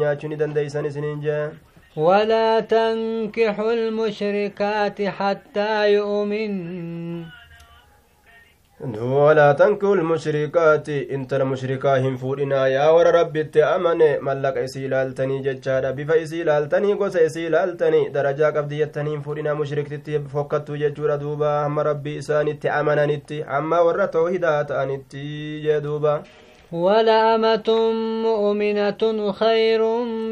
دندسان 0.41 0.91
سني 0.91 1.13
ولا 1.97 2.61
تنكح 2.61 3.57
المشركات 3.61 5.03
حتى 5.03 5.93
يؤمن. 5.95 6.55
ولا 8.85 9.53
تنكوا 9.53 9.95
المشركات. 9.95 10.89
انت 10.89 11.33
المشركا 11.33 11.99
هم 11.99 12.17
فودنا 12.17 12.67
يا 12.67 12.89
ور 12.91 13.07
ربي 13.15 13.51
أمن. 13.57 14.01
ملك 14.21 14.57
اسي 14.57 14.89
لالتني 14.89 15.43
جچادا 15.43 15.91
بف 15.91 16.11
اسي 16.11 16.45
لالتني 16.45 16.93
غوس 16.93 17.17
اسي 17.17 17.49
لالتني 17.49 18.09
درجا 18.09 18.51
قبدي 18.51 18.81
يتني 18.81 19.21
فودنا 19.21 19.55
مشرك 19.55 19.89
تتي 19.89 20.19
فوكتو 20.19 20.77
جچورا 20.77 21.17
دوبا. 21.17 21.67
هم 21.67 21.79
ربي 21.79 22.19
إساني 22.19 22.59
امننتي 22.67 23.45
أما 23.45 23.81
ور 23.81 24.05
توحيدات 24.07 24.71
انتي 24.71 25.61
جدوبا 25.61 26.23
ولا 26.73 27.35
أمة 27.35 27.69
مؤمنة 28.23 29.33
خير 29.33 29.83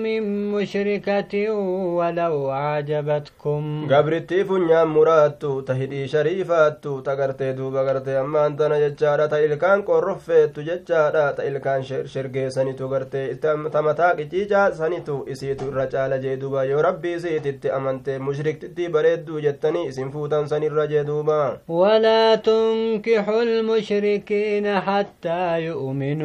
من 0.04 0.52
مشركة 0.52 1.50
ولو 1.96 2.50
عجبتكم 2.50 3.88
قبرتي 3.90 4.44
فنيا 4.44 4.84
مراتو 4.84 5.60
تهدي 5.60 6.08
شريفاتو 6.08 7.00
تقرتي 7.00 7.52
دوبا 7.52 7.80
قرتي 7.80 8.20
أما 8.20 8.46
أنت 8.46 8.62
نجتشارة 8.62 9.26
تإلكان 9.26 9.82
قرفتو 9.82 10.62
جتشارة 10.62 11.30
تإلكان 11.30 11.82
شر 11.82 12.06
شرقي 12.06 12.50
سنتو 12.50 12.88
قرتي 12.88 13.34
تمتاك 13.34 14.20
جيجا 14.20 14.70
سنتو 14.70 15.26
إسيتو 15.32 15.68
الرجال 15.68 16.20
جي 16.20 16.36
دوبا 16.36 16.62
يو 16.62 16.80
ربي 16.80 17.18
سيتي 17.18 17.76
أمانتي 17.76 18.18
مشرك 18.18 18.56
تتي 18.56 18.88
بريدو 18.88 19.40
جتني 19.40 19.88
إسم 19.88 20.10
فوتا 20.10 20.46
سنر 20.46 21.02
دوبا 21.02 21.58
ولا 21.68 22.34
تنكحوا 22.34 23.42
المشركين 23.42 24.80
حتى 24.80 25.60
يؤمنوا. 25.60 26.21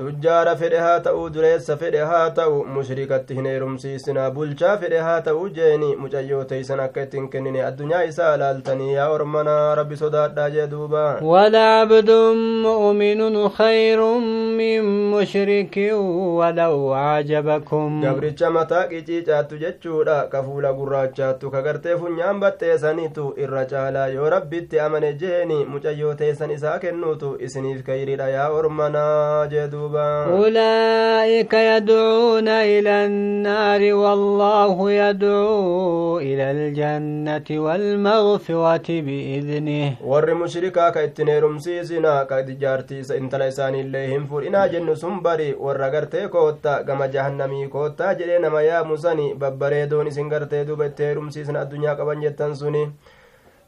Tujjaara 0.00 0.56
fedhe 0.62 0.78
haa 0.86 1.00
ta'u 1.06 1.28
dureessa 1.36 1.76
fedhe 1.82 1.98
haa 2.12 2.30
ta'u 2.38 2.64
mushrikatti 2.76 3.34
hin 3.38 3.46
heerumsiisinaa 3.50 4.30
bulchaa 4.38 4.76
fedhe 4.84 4.98
haa 5.08 5.20
ta'u 5.28 5.48
jeeni 5.58 5.90
mucayyoo 6.02 6.44
teeysan 6.52 6.80
akka 6.86 7.02
ittiin 7.08 7.28
kennine 7.34 7.62
addunyaa 7.68 8.02
isaa 8.10 8.36
laaltanii 8.44 8.92
yaa 8.94 9.08
ormanaa 9.16 9.74
rabbi 9.82 9.96
sodaadhaa 10.04 10.50
jee 10.56 10.66
duuba 10.76 11.04
ولعبد 11.22 12.10
مؤمن 12.68 13.48
خير 13.48 14.00
من 14.58 14.82
مشرك 15.10 15.76
ولو 16.38 16.94
أعجبكم 16.94 18.00
gabricha 18.02 18.50
mataa 18.50 18.84
qiciicaattu 18.88 19.58
jechuudha 19.58 20.16
ka 20.32 20.42
fuula 20.42 20.72
gurraachaattu 20.72 21.50
ka 21.50 21.62
gartee 21.62 21.96
funyaan 21.96 22.40
baxxeessanitu 22.40 23.24
irra 23.44 23.64
caalaa 23.72 24.06
yoo 24.16 24.30
rabbitti 24.30 24.80
amane 24.80 25.12
jeeni 25.22 25.58
mucayyoo 25.72 26.14
teessan 26.14 26.50
isaa 26.50 26.78
kennuutu 26.78 27.36
isiniif 27.46 27.82
kayriidha 27.88 28.28
yaa 28.36 28.48
ormanaa 28.58 29.37
duuba 29.46 30.26
أولئك 30.26 31.52
يدعون 31.54 32.48
إلى 32.48 33.06
النار 33.06 33.82
والله 33.94 34.92
يدعو 34.92 36.18
إلى 36.18 36.50
الجنة 36.50 37.48
والمغفرة 37.50 38.88
بإذنه 38.88 39.92
heerumsiisina 41.28 42.24
ka 42.26 42.42
jaartii 42.42 43.02
intala 43.16 43.46
isaaniillee 43.46 44.06
hin 44.06 44.26
fudhinaa 44.30 44.68
jennu 44.68 44.96
sun 44.96 45.20
bari 45.22 45.54
warra 45.66 45.90
gartee 45.90 46.28
kootta 46.28 46.82
gama 46.82 47.08
jahannamii 47.08 47.68
koottaa 47.68 48.14
jedhee 48.14 48.38
nama 48.38 48.62
yaamusani 48.62 49.34
babbareedoon 49.34 50.06
isin 50.12 50.28
gartee 50.28 50.64
duuba 50.66 50.86
itti 50.90 51.02
heerumsiisna 51.08 51.60
addunyaa 51.60 51.96
qaban 52.00 52.22
jettan 52.26 52.56
suni 52.56 52.82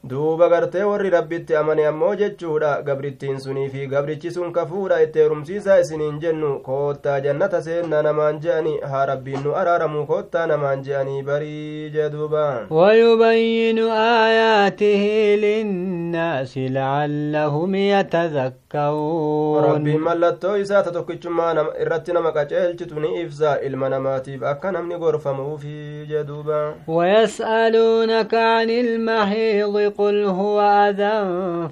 duuba 0.03 0.49
gartee 0.49 0.83
warri 0.83 1.09
rabbitti 1.09 1.55
amane 1.55 1.85
ammoo 1.87 2.15
jechuudha 2.15 2.81
gabrittiin 2.85 3.39
sunii 3.39 3.69
fi 3.69 3.87
gabrichi 3.87 4.31
sun 4.31 4.51
kafuudha 4.53 5.01
itti 5.03 5.19
heerumsiisaa 5.19 5.75
isiniin 5.79 6.19
jennu 6.23 6.49
koottaa 6.67 7.19
jannata 7.25 7.61
seenna 7.61 8.01
namaan 8.07 8.39
je'ani 8.45 8.73
haa 8.93 9.05
rabbiin 9.11 9.43
nu 9.43 9.53
araaramu 9.61 10.05
koottaa 10.07 10.45
namaan 10.47 10.81
je'anii 10.87 11.21
barii 11.23 11.91
duuba 12.13 12.67
ويبين 12.71 13.79
آياته 14.25 15.03
للناس 15.41 16.57
لعلهم 16.57 17.75
يتذكرون 17.75 19.63
rabbiin 19.65 19.99
mallattoo 20.01 20.55
isaa 20.57 20.81
ta 20.83 20.91
tokkichummaa 20.91 21.65
irratti 21.81 22.13
nama 22.13 22.31
qaceelchitu 22.31 22.99
ni 22.99 23.21
ibsa 23.21 23.59
ilma 23.61 23.89
namaatiif 23.89 24.43
akka 24.43 24.71
namni 24.71 24.97
gorfamuufi 24.97 26.05
duuba 26.27 26.73
ويسألونك 26.87 28.33
عن 28.33 28.69
المحيض 28.69 29.90
قل 29.97 30.23
هو 30.25 30.61
أذى 30.61 31.17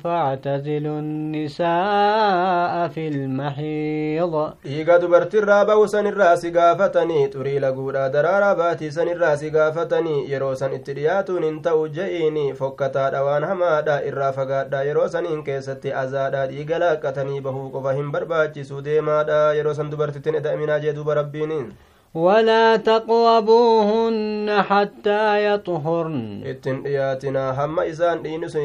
فاعتزلوا 0.04 1.00
النساء 1.00 2.88
في 2.88 3.08
المحيض. 3.08 4.54
إيقا 4.66 4.98
دبرتي 4.98 5.40
الرابة 5.40 5.76
وسن 5.76 6.08
الراس 6.08 6.46
قافتني 6.46 7.28
تري 7.28 7.60
لقودا 7.60 8.08
درارة 8.08 8.54
باتي 8.54 8.92
سن 8.92 9.08
الراس 9.08 9.46
قافتني 9.46 10.32
يروسن 10.32 10.72
اترياتون 10.74 11.44
انتو 11.44 11.88
جئيني 11.88 12.54
فكتا 12.54 13.10
دوان 13.10 13.44
همادا 13.44 14.08
إرافقا 14.08 14.64
دا 14.64 14.84
يروسن 14.84 15.26
انكيستي 15.26 16.04
أزادا 16.04 16.46
ديقلا 16.46 16.96
كتني 16.96 17.40
بهو 17.40 17.68
قفهم 17.80 18.12
برباتي 18.12 18.64
سودي 18.64 19.02
مادا 19.02 19.54
يروسن 19.54 19.90
دبرتي 19.90 20.20
تنئد 20.20 20.48
أمنا 20.48 20.78
جيدو 20.78 21.04
بربيني 21.04 21.66
ولا 22.14 22.76
تقربوهن 22.76 24.62
حتى 24.62 25.46
يطهرن. 25.46 26.44
إتن 26.46 27.38
هم 27.38 27.80
اذا 27.80 28.16
دينس 28.16 28.58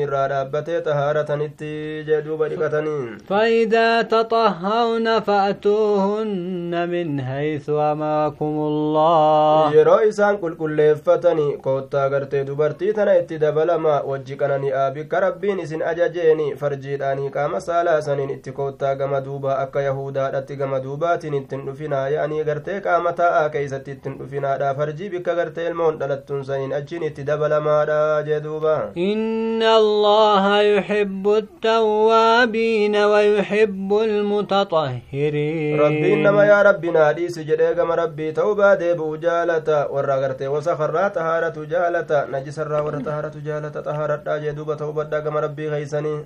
فإذا 3.28 4.02
تطهرن 4.02 5.20
فأتوهن 5.20 6.88
من 6.88 7.20
حيث 7.20 7.70
أمركم 7.70 8.54
الله. 8.70 9.74
يرويسان 9.74 10.36
كل 10.36 10.54
كل 10.54 10.96
فتني 10.96 11.56
كوتا 11.56 12.06
غرتي 12.06 12.42
دوبرتي 12.42 12.92
تنا 12.92 13.18
اتدبل 13.18 13.74
ما 13.74 14.02
وجكنني 14.02 14.74
آبي 14.74 15.04
كربين 15.04 15.66
سن 15.66 15.82
أجاجيني 15.82 16.56
فرجي 16.56 16.96
كما 17.34 17.58
سالا 17.58 18.00
سنين 18.00 18.30
اتكوتا 18.30 18.92
غمدوبا 18.92 19.62
اك 19.62 19.76
يهودا 19.76 20.30
دتي 20.30 20.54
غمدوبا 20.56 21.16
تنتن 21.16 21.72
فينا 21.72 22.08
يعني 22.08 22.42
غرتي 22.42 22.80
كامتا 22.80 23.33
taa'aa 23.34 23.50
keeysatti 23.54 23.90
ittin 23.96 24.14
dhufinaadha 24.18 24.74
farjii 24.78 25.08
bikka 25.14 25.34
gartee 25.38 25.66
ilmoon 25.70 25.98
dhalattuun 26.00 26.44
saniin 26.48 26.72
achiin 26.78 27.02
itti 27.08 27.24
dabalamaadha 27.30 27.96
jee 28.28 28.40
duuba 28.44 28.74
inna 29.06 29.70
allaha 29.80 30.56
yuhibbu 30.68 31.34
attawwaabiina 31.42 33.02
wayuhibbu 33.14 34.00
almutatahhiriin 34.08 35.78
rabbiin 35.84 36.22
nama 36.28 36.44
yaa 36.50 36.62
rabbi 36.68 36.90
naa 36.98 37.12
dhiisi 37.18 37.44
jedhee 37.50 37.74
gama 37.80 37.96
rabbii 38.02 38.30
ta'uu 38.38 38.54
baadeebu'u 38.62 39.16
jaalata 39.26 39.80
warra 39.96 40.18
gartee 40.26 40.48
wasakarraa 40.56 41.10
xahaaratu 41.18 41.66
jaalata 41.74 42.24
najisarraa 42.36 42.82
warra 42.88 43.00
xahaaratu 43.08 43.40
jaalata 43.50 43.82
xahaaradhaa 43.88 44.38
jee 44.46 44.52
duuba 44.60 44.76
ta'uu 44.82 44.92
badhaa 45.00 45.20
gama 45.28 45.40
rabbii 45.48 45.70
keeysanii 45.74 46.16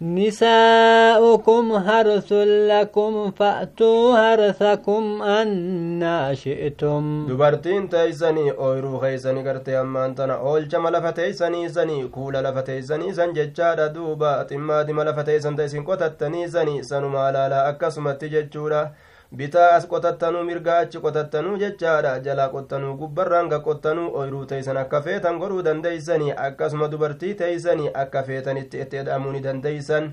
نساؤكم 0.00 1.72
هرث 1.72 2.32
لكم 2.70 3.30
فأتوا 3.30 4.14
هرثكم 4.18 5.22
أن 5.22 6.34
شئتم. 6.34 7.26
دبرتين 7.28 7.88
تيزني 7.88 8.50
أويرو 8.50 8.96
غيزني 8.96 9.48
قرتي 9.48 9.80
أمانتنا 9.80 10.34
أول 10.34 10.68
جمال 10.68 11.02
فتيزني 11.02 11.68
زني. 11.68 12.08
كول 12.08 12.34
لفتيزني 12.34 13.12
زن 13.12 13.32
ججارة 13.32 13.86
دوبا. 13.86 14.42
تما 14.42 14.82
دي 14.82 14.94
فتيزن 14.94 15.56
تيزن 15.56 15.84
قطت 15.84 16.20
تنيزني. 16.20 16.82
سنو 16.82 17.12
لا 17.12 17.68
أكسمت 17.68 18.24
جججورة 18.24 18.92
bitaa 19.36 19.70
as 19.76 19.86
qotattanuu 19.88 20.42
mirgaa 20.44 20.78
achi 20.84 21.00
qotattanuu 21.04 21.56
jechaadha 21.62 22.12
jalaa 22.26 22.48
qottanuu 22.54 22.94
gubbarraan 23.00 23.48
ga 23.48 23.58
qottanuu 23.66 24.08
ooyruu 24.20 24.44
teeysan 24.52 24.76
akka 24.82 25.00
feetan 25.08 25.38
godhuu 25.42 25.62
dandeeysanii 25.66 26.32
akkasuma 26.46 26.88
dubartii 26.94 27.34
teeysanii 27.42 27.90
akka 28.04 28.22
feetanitti 28.22 28.80
itti 28.84 28.96
eda'amuu 29.02 29.32
ni 29.32 29.40
dandeeysan 29.48 30.08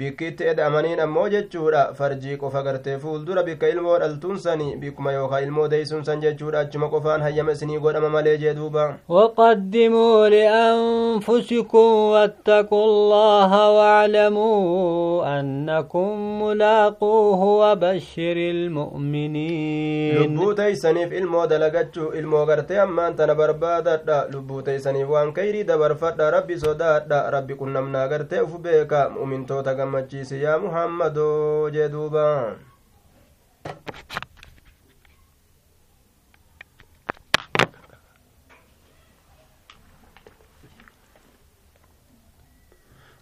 bikki 0.00 0.26
itti 0.30 0.44
eda'amaniin 0.50 1.00
ammoo 1.04 1.28
jechuudha 1.32 1.80
farjii 1.98 2.36
qofa 2.42 2.62
gartee 2.66 2.94
fuuldura 3.02 3.42
bikka 3.48 3.68
ilmoo 3.72 3.98
dhaltuun 4.02 4.38
sanii 4.44 4.76
bikkuma 4.84 5.12
yookaan 5.12 5.42
ilmoo 5.46 5.66
deeysuun 5.72 6.04
san 6.04 6.20
jechuudha 6.22 6.60
achuma 6.66 6.88
qofaan 6.94 7.22
hayyama 7.26 7.52
isinii 7.56 7.78
godhama 7.86 8.08
malee 8.14 8.36
jee 8.44 8.54
duuba 8.60 8.84
وقدموا 9.08 10.28
لأنفسكم 10.28 11.88
واتقوا 12.12 12.84
الله 12.84 13.70
واعلموا 13.76 15.40
أنكم 15.40 16.08
ملاقوه 16.42 17.40
وبشر 17.62 18.36
المؤمنين 18.56 20.18
lubbuu 20.22 20.54
teeysaniif 20.54 21.12
ilmoo 21.12 21.46
dalagachuu 21.46 22.12
ilmoo 22.20 22.46
gartee 22.46 22.78
ammaan 22.80 23.16
tana 23.16 23.34
barbaadadha 23.34 24.26
lubbuu 24.32 24.62
teeysaniif 24.62 25.08
waan 25.10 25.32
kayrii 25.32 25.64
dabarfadha 25.64 26.30
rabbi 26.30 26.58
sodaadha 26.64 27.30
rabbi 27.30 27.54
qunnamnaa 27.60 28.08
gartee 28.08 28.40
ufu 28.46 28.58
beeka 28.58 29.08
mu'mintoota 29.18 29.74
gammachiisi 29.82 30.36
yaa 30.44 30.58
muhammadoo 30.64 31.70
jee 31.74 31.88
duuba 31.94 32.26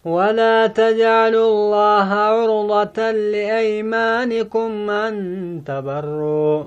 ولا 0.05 0.66
تجعلوا 0.66 1.49
الله 1.53 2.09
عرضة 2.14 3.11
لأيمانكم 3.11 4.90
أن 4.90 5.14
تبروا 5.66 6.64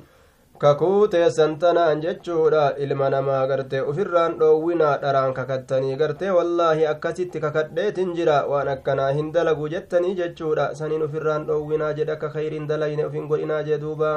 kakuu 0.64 1.08
teessan 1.14 1.54
tanaan 1.62 2.02
jechuudha 2.04 2.64
ilma 2.86 3.10
namaa 3.14 3.42
gartee 3.52 3.82
ufirraan 3.92 4.38
dhoowwinaa 4.42 4.94
dharaan 5.02 5.34
kakattanii 5.40 5.96
gartee 6.02 6.30
wallaahi 6.38 6.86
akkasitti 6.94 7.40
kakadheetin 7.46 8.14
jira 8.20 8.38
waan 8.52 8.68
akkanaa 8.76 9.10
hin 9.18 9.32
dalagu 9.36 9.68
jettanii 9.74 10.16
jechuudha 10.22 10.70
saniin 10.80 11.04
ufirraan 11.10 11.46
dhoowwinaa 11.50 11.92
jedhe 12.00 12.12
akka 12.16 12.30
kayriin 12.38 12.68
dalayne 12.72 13.06
ufin 13.10 13.28
godhinaa 13.34 13.62
jee 13.70 13.78
duuba 13.86 14.14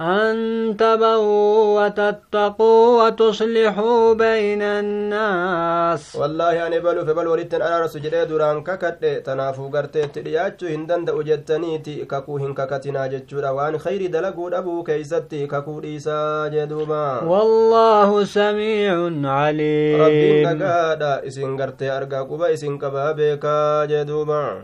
أن 0.00 0.76
تبروا 0.76 1.86
وتتقوا 1.86 3.06
وتصلحوا 3.06 4.14
بين 4.14 4.62
الناس. 4.62 6.16
والله 6.16 6.66
أنا 6.66 6.78
بلو 6.78 7.04
في 7.04 7.12
بل 7.14 7.26
ولتن 7.26 7.62
أنا 7.62 7.80
رسو 7.80 7.98
جدي 7.98 8.24
دوران 8.24 8.62
ككد 8.62 9.22
تنافو 9.22 9.70
غرتي 9.70 10.06
تدياتشو 10.06 10.66
هندن 10.66 11.04
دا 11.04 11.20
أجتنيتي 11.20 12.04
ككو 12.04 12.38
هن 12.38 12.54
ككتنا 12.54 13.06
جتشورا 13.06 13.50
وان 13.50 13.78
خير 13.78 14.06
دلقو 14.06 14.48
أبو 14.48 14.82
كيستي 14.82 15.46
ككو 15.46 15.80
إيسا 15.84 16.48
جدوبا. 16.48 17.22
والله 17.22 18.24
سميع 18.24 18.94
عليم. 19.24 20.02
ربي 20.02 20.44
نقادا 20.44 21.26
إسن 21.26 21.60
غرتي 21.60 21.90
أرقا 21.90 22.20
قبا 22.22 22.52
إسن 22.52 22.78
كبابيكا 22.78 23.84
جدوبا. 23.84 24.62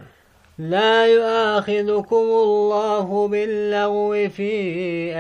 لا 0.59 1.05
يؤاخذكم 1.07 2.25
الله 2.45 3.27
باللغو 3.27 4.29
في 4.29 4.51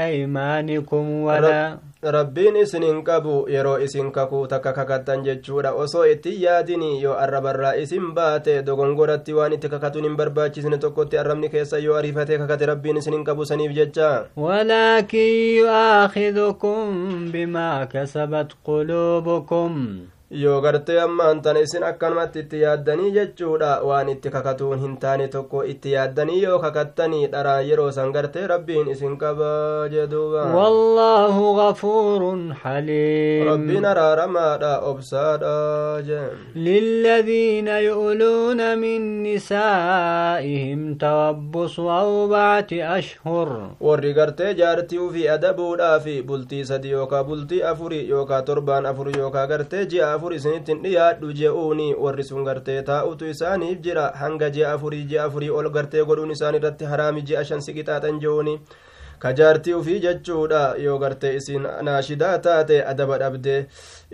أيمانكم 0.05 1.03
ولا 1.27 1.77
rabbiin 2.05 2.53
isin 2.61 2.83
hin 2.85 3.01
qabu 3.01 3.49
yeroo 3.49 3.81
isin 3.81 4.11
kakuu 4.13 4.45
takka 4.47 4.73
kakattan 4.77 5.23
jechuudha 5.25 5.73
osoo 5.73 6.05
itti 6.05 6.33
yaadini 6.43 7.01
yoo 7.01 7.15
arrabarraa 7.17 7.73
isin 7.81 8.13
baate 8.13 8.61
dogongoratti 8.67 9.33
waan 9.33 9.55
itti 9.57 9.71
kakatuun 9.73 10.05
hin 10.05 10.17
barbaachisne 10.19 10.77
tokkotti 10.77 11.17
arrabni 11.17 11.49
keessa 11.49 11.81
yoo 11.85 11.97
ariifatee 11.97 12.37
kakate 12.43 12.69
rabbiin 12.71 13.01
isin 13.01 13.17
hin 13.17 13.25
qabu 13.25 13.45
saniif 13.51 13.73
jecha 13.79 14.29
ولكن 14.37 15.27
يؤاخذكم 15.65 16.77
بما 17.33 17.83
كسبت 17.85 18.49
قلوبكم 18.65 19.99
yoo 20.30 20.60
gartee 20.62 20.98
ammaan 21.02 21.40
tana 21.42 21.60
isin 21.66 21.82
akkanumatti 21.82 22.38
itti 22.44 22.60
yaaddanii 22.62 23.10
jechuudha 23.14 23.70
waan 23.88 24.08
itti 24.12 24.30
kakatuun 24.34 24.78
hin 24.82 24.92
taane 25.04 25.26
tokko 25.28 25.62
itti 25.72 25.92
yaaddanii 25.94 26.42
yoo 26.42 26.58
kakattanii 26.64 27.26
dharaan 27.32 27.64
yeroo 27.68 27.90
san 27.96 28.12
gartee 28.16 28.46
rabbiin 28.52 28.88
isin 28.94 29.16
qaba 29.22 29.50
jeduuba 29.94 30.44
والله 30.54 31.34
غفور 31.60 32.54
حليم 32.62 33.48
rabbiin 33.50 33.84
araaramaadha 33.92 34.72
obsaadha 34.92 36.02
jeen 36.08 36.30
للذين 36.56 37.68
يؤلون 37.68 38.78
من 38.78 39.22
نسائهم 39.22 40.94
تربص 40.94 41.78
أربعة 41.80 42.70
أشهر 42.72 43.48
warri 43.80 44.12
gartee 44.14 44.54
jaartii 44.54 44.98
ufii 44.98 45.28
adabuudhaafi 45.28 46.22
bultii 46.22 46.64
sadi 46.64 46.90
yookaa 46.90 47.24
bultii 47.24 47.62
afuri 47.62 48.08
yookaa 48.08 48.42
torbaan 48.42 48.86
afur 48.86 49.08
yookaa 49.18 49.46
gartee 49.46 49.84
ji'a 49.86 50.19
afur 50.20 50.34
isinittin 50.36 50.82
dhiyaadhu 50.84 51.32
je'uuni 51.40 51.88
warri 51.96 52.24
sun 52.30 52.44
gartee 52.44 52.82
taa'utu 52.82 53.28
isaaniif 53.32 53.80
jira. 53.80 54.12
Hanga 54.20 54.50
ji'a 54.50 54.72
afurii 54.76 55.04
ji'a 55.08 55.24
afurii 55.24 55.48
ol 55.50 55.70
gartee 55.76 56.04
godhuun 56.04 56.30
isaan 56.36 56.54
irratti 56.58 56.84
haraami 56.92 57.22
ji'a 57.30 57.44
shan 57.50 57.62
siqixaaxan 57.66 58.18
je'uuni 58.24 58.54
ka 59.22 59.32
jaartii 59.38 59.74
ufii 59.78 60.00
jechuudha. 60.04 60.60
Yoo 60.84 60.98
gartee 60.98 61.32
isin 61.38 61.64
naashidaa 61.88 62.34
taate 62.46 62.82
adaba 62.92 63.18
dhabde 63.22 63.54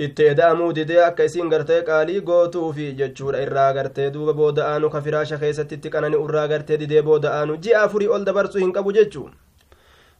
itti 0.07 0.29
eda'amuu 0.35 0.71
didee 0.79 1.01
akka 1.09 1.25
isin 1.31 1.51
gartee 1.55 1.81
qaalii 1.91 2.21
gootuufi 2.31 2.93
jechuudha. 3.03 3.43
Irraa 3.49 3.73
gartee 3.81 4.11
duuba 4.19 4.33
booda'aanu 4.43 4.91
ka 4.95 5.01
firaasha 5.09 5.41
keessatti 5.43 5.81
itti 5.81 5.91
qanani 5.97 6.23
irraa 6.29 6.47
gartee 6.55 6.79
didee 6.85 7.03
booda'aanu 7.11 7.59
ji'a 7.67 7.83
afurii 7.89 8.09
ol 8.19 8.25
dabarsuu 8.31 8.63
hin 8.67 8.73
qabu 8.79 8.95
jechuu 9.01 9.27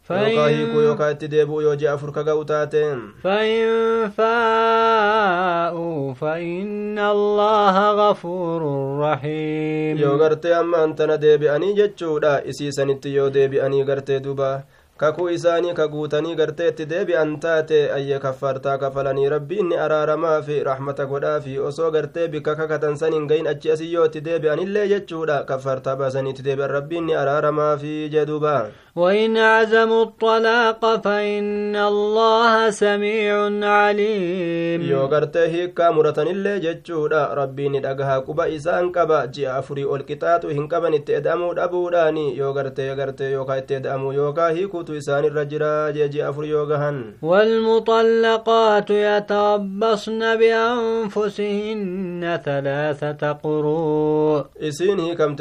yookaa 0.10 0.48
hiikuu 0.50 0.82
yookaa 0.82 1.10
itti 1.12 1.28
deebi'u 1.34 1.62
yoo 1.62 1.76
ji'a 1.76 1.94
afur 1.94 2.12
ka 2.16 2.24
ga'u 2.24 2.46
taate 2.46 2.84
فإن 3.24 4.10
فاءوا 4.18 6.14
فإن 6.14 7.00
الله 7.00 7.76
غفور 8.02 8.62
رحيم 9.00 9.98
yoo 10.04 10.18
gartee 10.18 10.54
ammaan 10.56 10.96
tana 10.96 11.18
deebi'anii 11.22 11.74
jechuudha 11.80 12.42
isiisanitti 12.44 13.16
yoo 13.16 13.30
deebi'anii 13.30 13.84
gartee 13.84 14.20
duba 14.20 14.52
kakuu 14.98 15.30
isaanii 15.30 15.74
ka 15.74 15.88
guutanii 15.88 16.36
gartee 16.36 16.68
itti 16.72 16.86
deebi'an 16.90 17.32
taate 17.40 17.80
ayye 17.94 18.20
kaffartaa 18.26 18.78
kafalanii 18.78 19.30
rabbiin 19.34 19.70
ni 19.70 19.76
araaramaa 19.86 20.42
fi 20.42 20.60
rahmata 20.68 21.06
godhaa 21.06 21.40
fi 21.46 21.58
osoo 21.70 21.92
gartee 21.96 22.28
bikka 22.28 22.56
kakatan 22.60 22.96
san 23.02 23.14
hin 23.18 23.26
gahin 23.32 23.48
achi 23.54 23.72
asii 23.76 23.94
yoo 23.94 24.06
itti 24.10 24.22
deebi'anillee 24.28 24.88
jechuudha 24.94 25.44
kaffartaa 25.52 25.96
baasanii 26.04 26.30
itti 26.36 26.44
deebi'an 26.50 26.72
rabbiin 26.78 27.04
ni 27.10 27.16
araaramaa 27.24 27.74
fi 27.84 27.96
jedhuba 28.18 28.56
وإن 28.97 29.37
عزموا 29.37 30.03
الطلاق 30.03 31.01
فإن 31.05 31.77
الله 31.77 32.71
سميع 32.71 33.35
عليم. 33.69 34.83
يوغرته 34.83 35.67
كامرة 35.67 36.15
اللي 36.19 36.61
جتشودا 36.61 37.35
ربي 37.35 37.69
ندقها 37.69 38.19
كبا 38.19 38.57
إسان 38.57 38.93
كبا 38.93 39.25
جي 39.25 39.51
أفري 39.51 39.85
والكتات 39.85 40.45
وهن 40.45 40.69
كبا 40.69 40.89
نتأدامو 40.89 41.53
دابو 41.53 41.91
داني 41.91 42.37
يوغرته 42.37 43.25
يوغا 43.25 43.57
يتأدامو 43.57 44.13
يوغا 44.13 44.49
هيكوتو 44.49 44.97
إسان 44.97 45.25
الرجرا 45.25 45.91
جي 45.91 46.29
أفري 46.29 46.49
يوغهن 46.49 47.15
والمطلقات 47.23 48.91
يتربصن 48.91 50.21
بأنفسهن 50.41 52.41
ثلاثة 52.45 53.33
قروء 53.33 54.45
إسين 54.61 54.99
هي 55.01 55.15
كم 55.15 55.37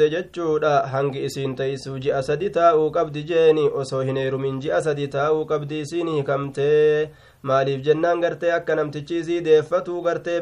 هنگ 0.94 1.16
إسين 1.16 1.56
تيسو 1.56 1.96
جي 1.96 2.18
أسدتا 2.18 2.72
وكبد 2.72 3.18
جي 3.18 3.45
jeeni 3.46 3.68
osoo 3.84 4.02
hin 4.10 4.16
heerumin 4.22 4.60
ji'a 4.66 4.82
sadi 4.88 5.08
taa'uu 5.16 5.46
qabdi 5.54 5.80
isiin 5.86 6.08
hiikamtee 6.14 7.10
maaliif 7.42 7.82
jennaan 7.88 8.20
gartee 8.20 8.52
akka 8.58 8.74
namtichi 8.78 9.18
isii 9.22 9.40
deeffatuu 9.48 10.02
gartee 10.02 10.38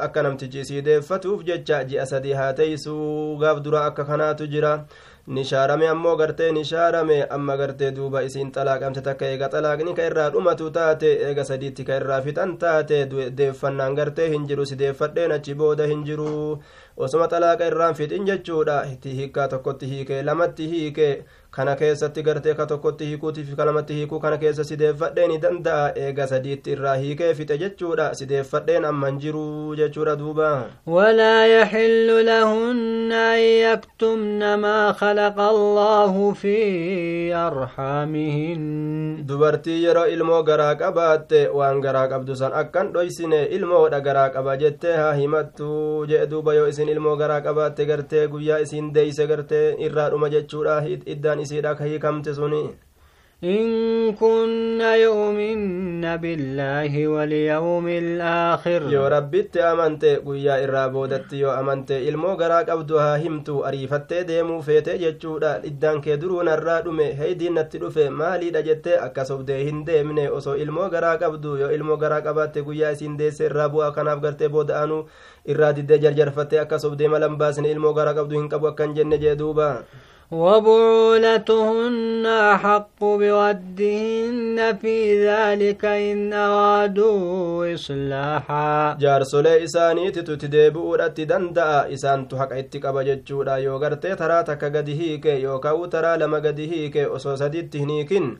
akka 0.00 0.22
namtichi 0.22 0.60
isii 0.66 0.82
deeffatuuf 0.90 1.42
jecha 1.48 1.84
ji'a 1.92 2.06
sadi 2.12 2.32
haa 2.40 2.52
teeysuu 2.60 3.38
gaaf 3.42 3.60
dura 3.64 3.84
akka 3.86 4.04
kanaatu 4.10 4.46
jira 4.54 4.70
nishaarame 5.26 5.88
ammoo 5.88 6.14
gartee 6.20 6.52
nishaarame 6.52 7.18
amma 7.36 7.56
gartee 7.56 7.90
duuba 7.98 8.22
isiin 8.28 8.52
xalaaqamte 8.54 9.02
takka 9.08 9.26
eega 9.34 9.48
xalaaqni 9.56 9.94
ka 9.98 10.06
irraa 10.10 10.30
dhumatu 10.36 10.70
taate 10.78 11.10
eega 11.28 11.44
sadiitti 11.50 11.84
ka 11.90 11.98
irraa 12.00 12.20
fixan 12.28 12.56
taate 12.64 12.98
deeffannaan 13.42 13.94
gartee 14.00 14.30
hin 14.32 14.48
jiru 14.48 14.66
si 14.70 14.80
deeffadheen 14.80 15.36
achi 15.36 15.54
booda 15.60 15.86
hin 15.92 16.02
jiru 16.08 16.32
osoma 16.96 17.28
xalaaqa 17.34 17.70
irraan 17.72 17.94
fixin 18.00 18.26
jechuudha 18.32 18.80
hiikkaa 19.04 19.48
tokkotti 19.54 19.92
hiikee 19.92 20.22
lamatti 20.30 20.68
hiikee 20.74 21.12
kana 21.56 21.74
keessatti 21.80 22.22
gartee 22.26 22.54
ka 22.58 22.66
tokkotti 22.66 23.04
hiikuutiif 23.10 23.54
ka 23.56 23.64
lamatti 23.68 23.94
hiikuu 23.98 24.20
kana 24.20 24.36
keessa 24.42 24.64
sideeffadhee 24.64 25.26
ni 25.28 25.38
danda'a 25.42 25.92
eega 26.04 26.26
sadiitti 26.30 26.72
irraa 26.76 26.94
hiikee 27.02 27.34
fixe 27.40 27.58
jechuudha 27.62 28.06
sideeffadheen 28.20 28.84
amman 28.90 29.18
jiru 29.24 29.76
jechuudha 29.80 30.16
duuba 30.16 30.50
ولا 30.86 31.46
يحل 31.46 32.26
لهن 32.26 33.12
أن 33.12 33.38
يكتمن 33.38 34.54
ما 34.54 34.92
خلق 34.92 35.38
الله 35.40 36.32
في 36.32 36.58
أرحامهن 37.34 38.62
dubartii 39.28 39.82
yeroo 39.84 40.06
ilmoo 40.14 40.42
garaa 40.42 40.74
qabaatte 40.74 41.48
waan 41.58 41.80
garaa 41.84 42.06
qabdu 42.12 42.34
san 42.36 42.52
akkan 42.60 42.92
dhoysine 42.94 43.44
ilmoodha 43.56 44.00
garaa 44.06 44.28
qaba 44.34 44.56
jettee 44.62 44.96
haa 44.96 45.12
himattu 45.20 45.68
jee 46.10 46.26
duuba 46.32 46.54
yoo 46.54 46.66
isin 46.72 46.88
ilmoo 46.94 47.16
garaa 47.16 47.40
qabaatte 47.46 47.86
gartee 47.90 48.26
guyyaa 48.32 48.58
isiin 48.64 48.90
deeyse 48.94 49.26
gartee 49.32 49.64
irraa 49.86 50.08
dhuma 50.14 50.28
jechuudha 50.34 50.76
iddaan 51.14 51.40
isiidha 51.46 51.74
ka 51.74 51.84
hiikamte 51.84 52.34
suni 52.40 52.62
إن 53.42 54.14
كن 54.14 54.80
يؤمن 54.80 56.16
بالله 56.22 56.92
واليوم 57.08 57.86
الآخر 57.88 58.82
yoo 58.92 59.08
rabbitti 59.10 59.58
amante 59.60 60.20
guyyaa 60.22 60.58
irraa 60.62 60.88
boodatti 60.88 61.40
yoo 61.40 61.50
amante 61.50 61.98
ilmoo 62.06 62.36
garaa 62.36 62.62
qabdu 62.64 62.98
haa 63.02 63.16
himtu 63.18 63.64
ariifattee 63.66 64.22
deemuu 64.28 64.62
feete 64.62 64.94
jechuudha 64.98 65.58
iddaan 65.70 66.00
kee 66.04 66.16
duruu 66.22 66.42
narraa 66.42 66.80
dhume 66.86 67.08
heydiin 67.18 67.54
natti 67.58 67.78
dhufe 67.82 68.06
maaliidha 68.10 68.62
jettee 68.62 68.98
akkas 69.08 69.30
obdee 69.30 69.58
hin 69.64 69.82
deemne 69.86 70.30
osoo 70.38 70.54
ilmoo 70.54 70.88
garaa 70.94 71.16
qabdu 71.24 71.56
yoo 71.64 71.70
ilmoo 71.78 71.96
garaa 71.96 72.20
qabaatte 72.28 72.62
guyyaa 72.62 72.90
isiin 72.98 73.18
deesse 73.18 73.44
irraa 73.50 73.68
bu'aa 73.74 73.90
kanaaf 73.98 74.22
gartee 74.22 74.48
booda'anuu 74.48 75.02
irraa 75.46 75.72
diddee 75.80 75.98
jarjarfattee 76.06 76.60
akkas 76.64 76.84
obdee 76.84 77.08
malan 77.08 77.36
baasne 77.36 77.70
وبعولتهن 80.32 82.26
أحق 82.26 83.00
بودهن 83.00 84.58
في 84.80 85.26
ذلك 85.28 85.84
إن 85.84 86.32
أرادوا 86.32 87.74
إصلاحا. 87.74 88.96
جار 89.00 89.22
سلي 89.22 89.64
إساني 89.64 90.10
تتدب 90.10 90.76
أولت 90.76 91.20
دندأ. 91.20 91.92
إسان 91.92 92.28
تحق 92.28 92.52
إتك 92.52 92.86
بججورا 92.86 93.56
يوغر 93.56 93.94
تترا 93.94 94.42
تكا 94.42 94.66
قدهيك 94.66 95.26
يوكاو 95.26 95.84
ترا 95.86 96.16
لما 96.16 96.38
قدهيك 96.38 96.96
أسوسد 96.96 97.54
التهنيكين 97.54 98.38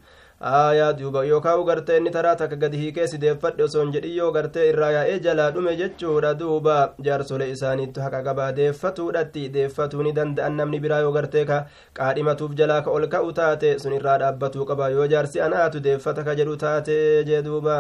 aayaa 0.50 0.92
duuba 0.98 1.20
yookaan 1.24 1.60
gartee 1.66 1.96
inni 2.00 2.10
taraa 2.14 2.34
takka 2.36 2.56
gadi 2.62 2.78
hiikee 2.82 3.06
sideeffadhe 3.12 3.62
osoo 3.66 3.82
hin 3.84 3.92
jedhin 3.96 4.14
yoo 4.16 4.30
gartee 4.36 4.64
irraa 4.70 4.90
yaa'ee 4.94 5.18
jalaa 5.26 5.50
dhume 5.56 5.74
jechuudha 5.80 6.32
duuba. 6.40 6.76
Jaarsolee 7.08 7.48
isaaniittu 7.54 8.00
haqa 8.04 8.22
qabaa 8.28 8.48
deeffatuudhatti 8.56 9.44
deeffatuu 9.56 10.02
ni 10.06 10.12
danda'an 10.18 10.56
namni 10.60 10.80
biraa 10.86 10.98
yoo 11.06 11.12
gartee 11.18 11.44
ka 11.50 11.58
qaadhimatuuf 12.00 12.56
jalaa 12.62 12.80
ka 12.88 12.90
ol 12.96 13.06
ka'u 13.16 13.32
taate 13.40 13.78
sun 13.84 13.92
irraa 13.98 14.18
dhaabbatuu 14.24 14.66
qaba. 14.72 14.88
Yoo 14.96 15.06
jaarsi 15.14 15.40
anaatu 15.48 15.80
deeffata 15.86 16.24
ka 16.30 16.34
jedhu 16.42 16.56
taate 16.64 16.96
jee 17.30 17.42
duuba. 17.50 17.78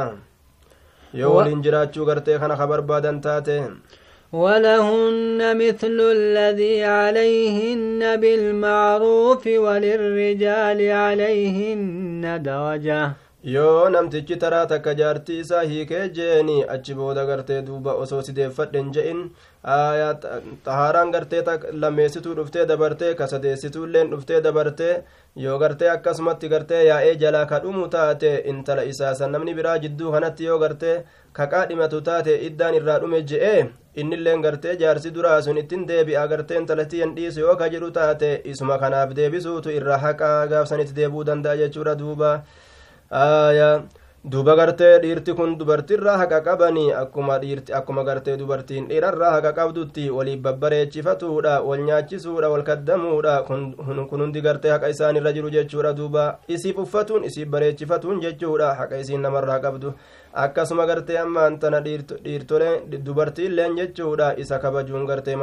Yoo 1.22 1.34
waliin 1.34 1.62
jiraachuu 1.66 2.06
gartee 2.12 2.38
kana 2.38 2.56
ka 2.56 2.66
barbaadan 2.66 3.20
taate 3.20 3.58
ولهن 4.32 5.40
مثل 5.56 5.96
الذي 6.18 6.84
عليهن 6.84 8.16
بالمعروف 8.22 9.46
وللرجال 9.46 10.80
عليهن 10.90 12.42
درجة 12.42 13.12
yoo 13.54 13.88
namtichi 13.90 14.36
taraa 14.42 14.66
takka 14.70 14.92
jaartii 14.98 15.38
isaa 15.44 15.62
hiikee 15.70 16.02
jeeni 16.18 16.56
achi 16.74 16.94
booda 16.98 17.24
gartee 17.30 17.62
duuba 17.68 17.92
osoo 18.02 18.20
sideeffadhen 18.26 18.92
je'in 18.96 19.22
xahaaraan 20.66 21.10
gartee 21.14 21.42
lammeessituu 21.84 22.34
dhuftee 22.38 22.66
dabartee 22.72 23.14
ka 23.20 23.26
sadeessituulleen 23.32 24.10
dhuftee 24.12 24.40
dabartee 24.46 24.94
yoo 25.36 25.58
gartee 25.58 25.88
akkasumatti 25.90 26.48
gartee 26.48 26.80
yaa'ee 26.86 27.14
jalaa 27.20 27.44
ka 27.50 27.58
dhumu 27.64 27.86
taate 27.94 28.32
intala 28.52 28.82
isaasan 28.84 29.30
namni 29.32 29.54
biraa 29.58 29.78
jidduu 29.84 30.10
kanatti 30.14 30.44
yoo 30.48 30.58
gartee 30.62 30.96
ka 31.38 31.46
qaadhimatu 31.54 32.00
taate 32.08 32.34
iddaan 32.48 32.74
irraa 32.80 32.98
dhume 33.04 33.22
je'ee 33.30 33.62
innilleen 34.02 34.42
gartee 34.46 34.76
jaarsi 34.82 35.10
duraa 35.14 35.38
sun 35.46 35.58
ittiin 35.62 35.86
deebi'a 35.88 36.26
gartee 36.34 36.58
intalatti 36.62 37.00
hin 37.04 37.14
dhiisu 37.16 37.40
yoo 37.46 37.56
ka 37.62 37.68
jedhu 37.76 37.90
taate 37.98 38.30
isuma 38.54 38.78
kanaaf 38.84 39.14
deebisuutu 39.20 39.70
irra 39.78 39.98
haqaa 40.04 40.46
gaafsanitti 40.52 40.94
deebuu 41.00 41.24
danda'a 41.30 41.56
jechuudha 41.62 41.94
duuba. 42.04 42.30
Aayaa 43.10 43.82
duba 44.24 44.54
gartee 44.56 45.00
dhiirti 45.02 45.34
kun 45.34 45.56
dubartiirraa 45.58 46.16
haqa 46.18 46.40
qabanii 46.46 46.92
akkuma 46.98 47.38
dhiirti 47.42 47.72
akkuma 47.78 48.04
gartee 48.04 48.36
dubartiin 48.38 48.86
dhiirarraa 48.88 49.30
haqa 49.32 49.52
qabdutti 49.56 50.04
waliif 50.16 50.40
babbareechifatuudha 50.44 51.54
wal 51.68 51.82
nyaachisuudha 51.88 52.48
wal 52.52 52.62
kaddamuudha 52.62 53.42
kun 53.48 54.20
hundi 54.22 54.40
gartee 54.40 54.70
haqa 54.70 54.88
isaanirra 54.94 55.32
jiru 55.32 55.50
jechuudha 55.50 55.92
duuba 55.92 56.38
isiif 56.48 56.78
uffatuun 56.78 57.24
isiif 57.24 57.48
bareechifatuun 57.48 58.20
jechuudha 58.20 58.74
haqa 58.74 58.98
isiin 59.02 59.20
namarraa 59.26 59.58
qabdu 59.58 59.92
akkasuma 60.32 60.86
gartee 60.86 61.18
ammaan 61.18 61.58
tana 61.58 61.80
dhiirtoleen 61.80 63.04
dubartiilleen 63.04 63.74
jechuudha 63.76 64.34
isa 64.38 64.58
kabajuun 64.58 65.06
gartee 65.06 65.36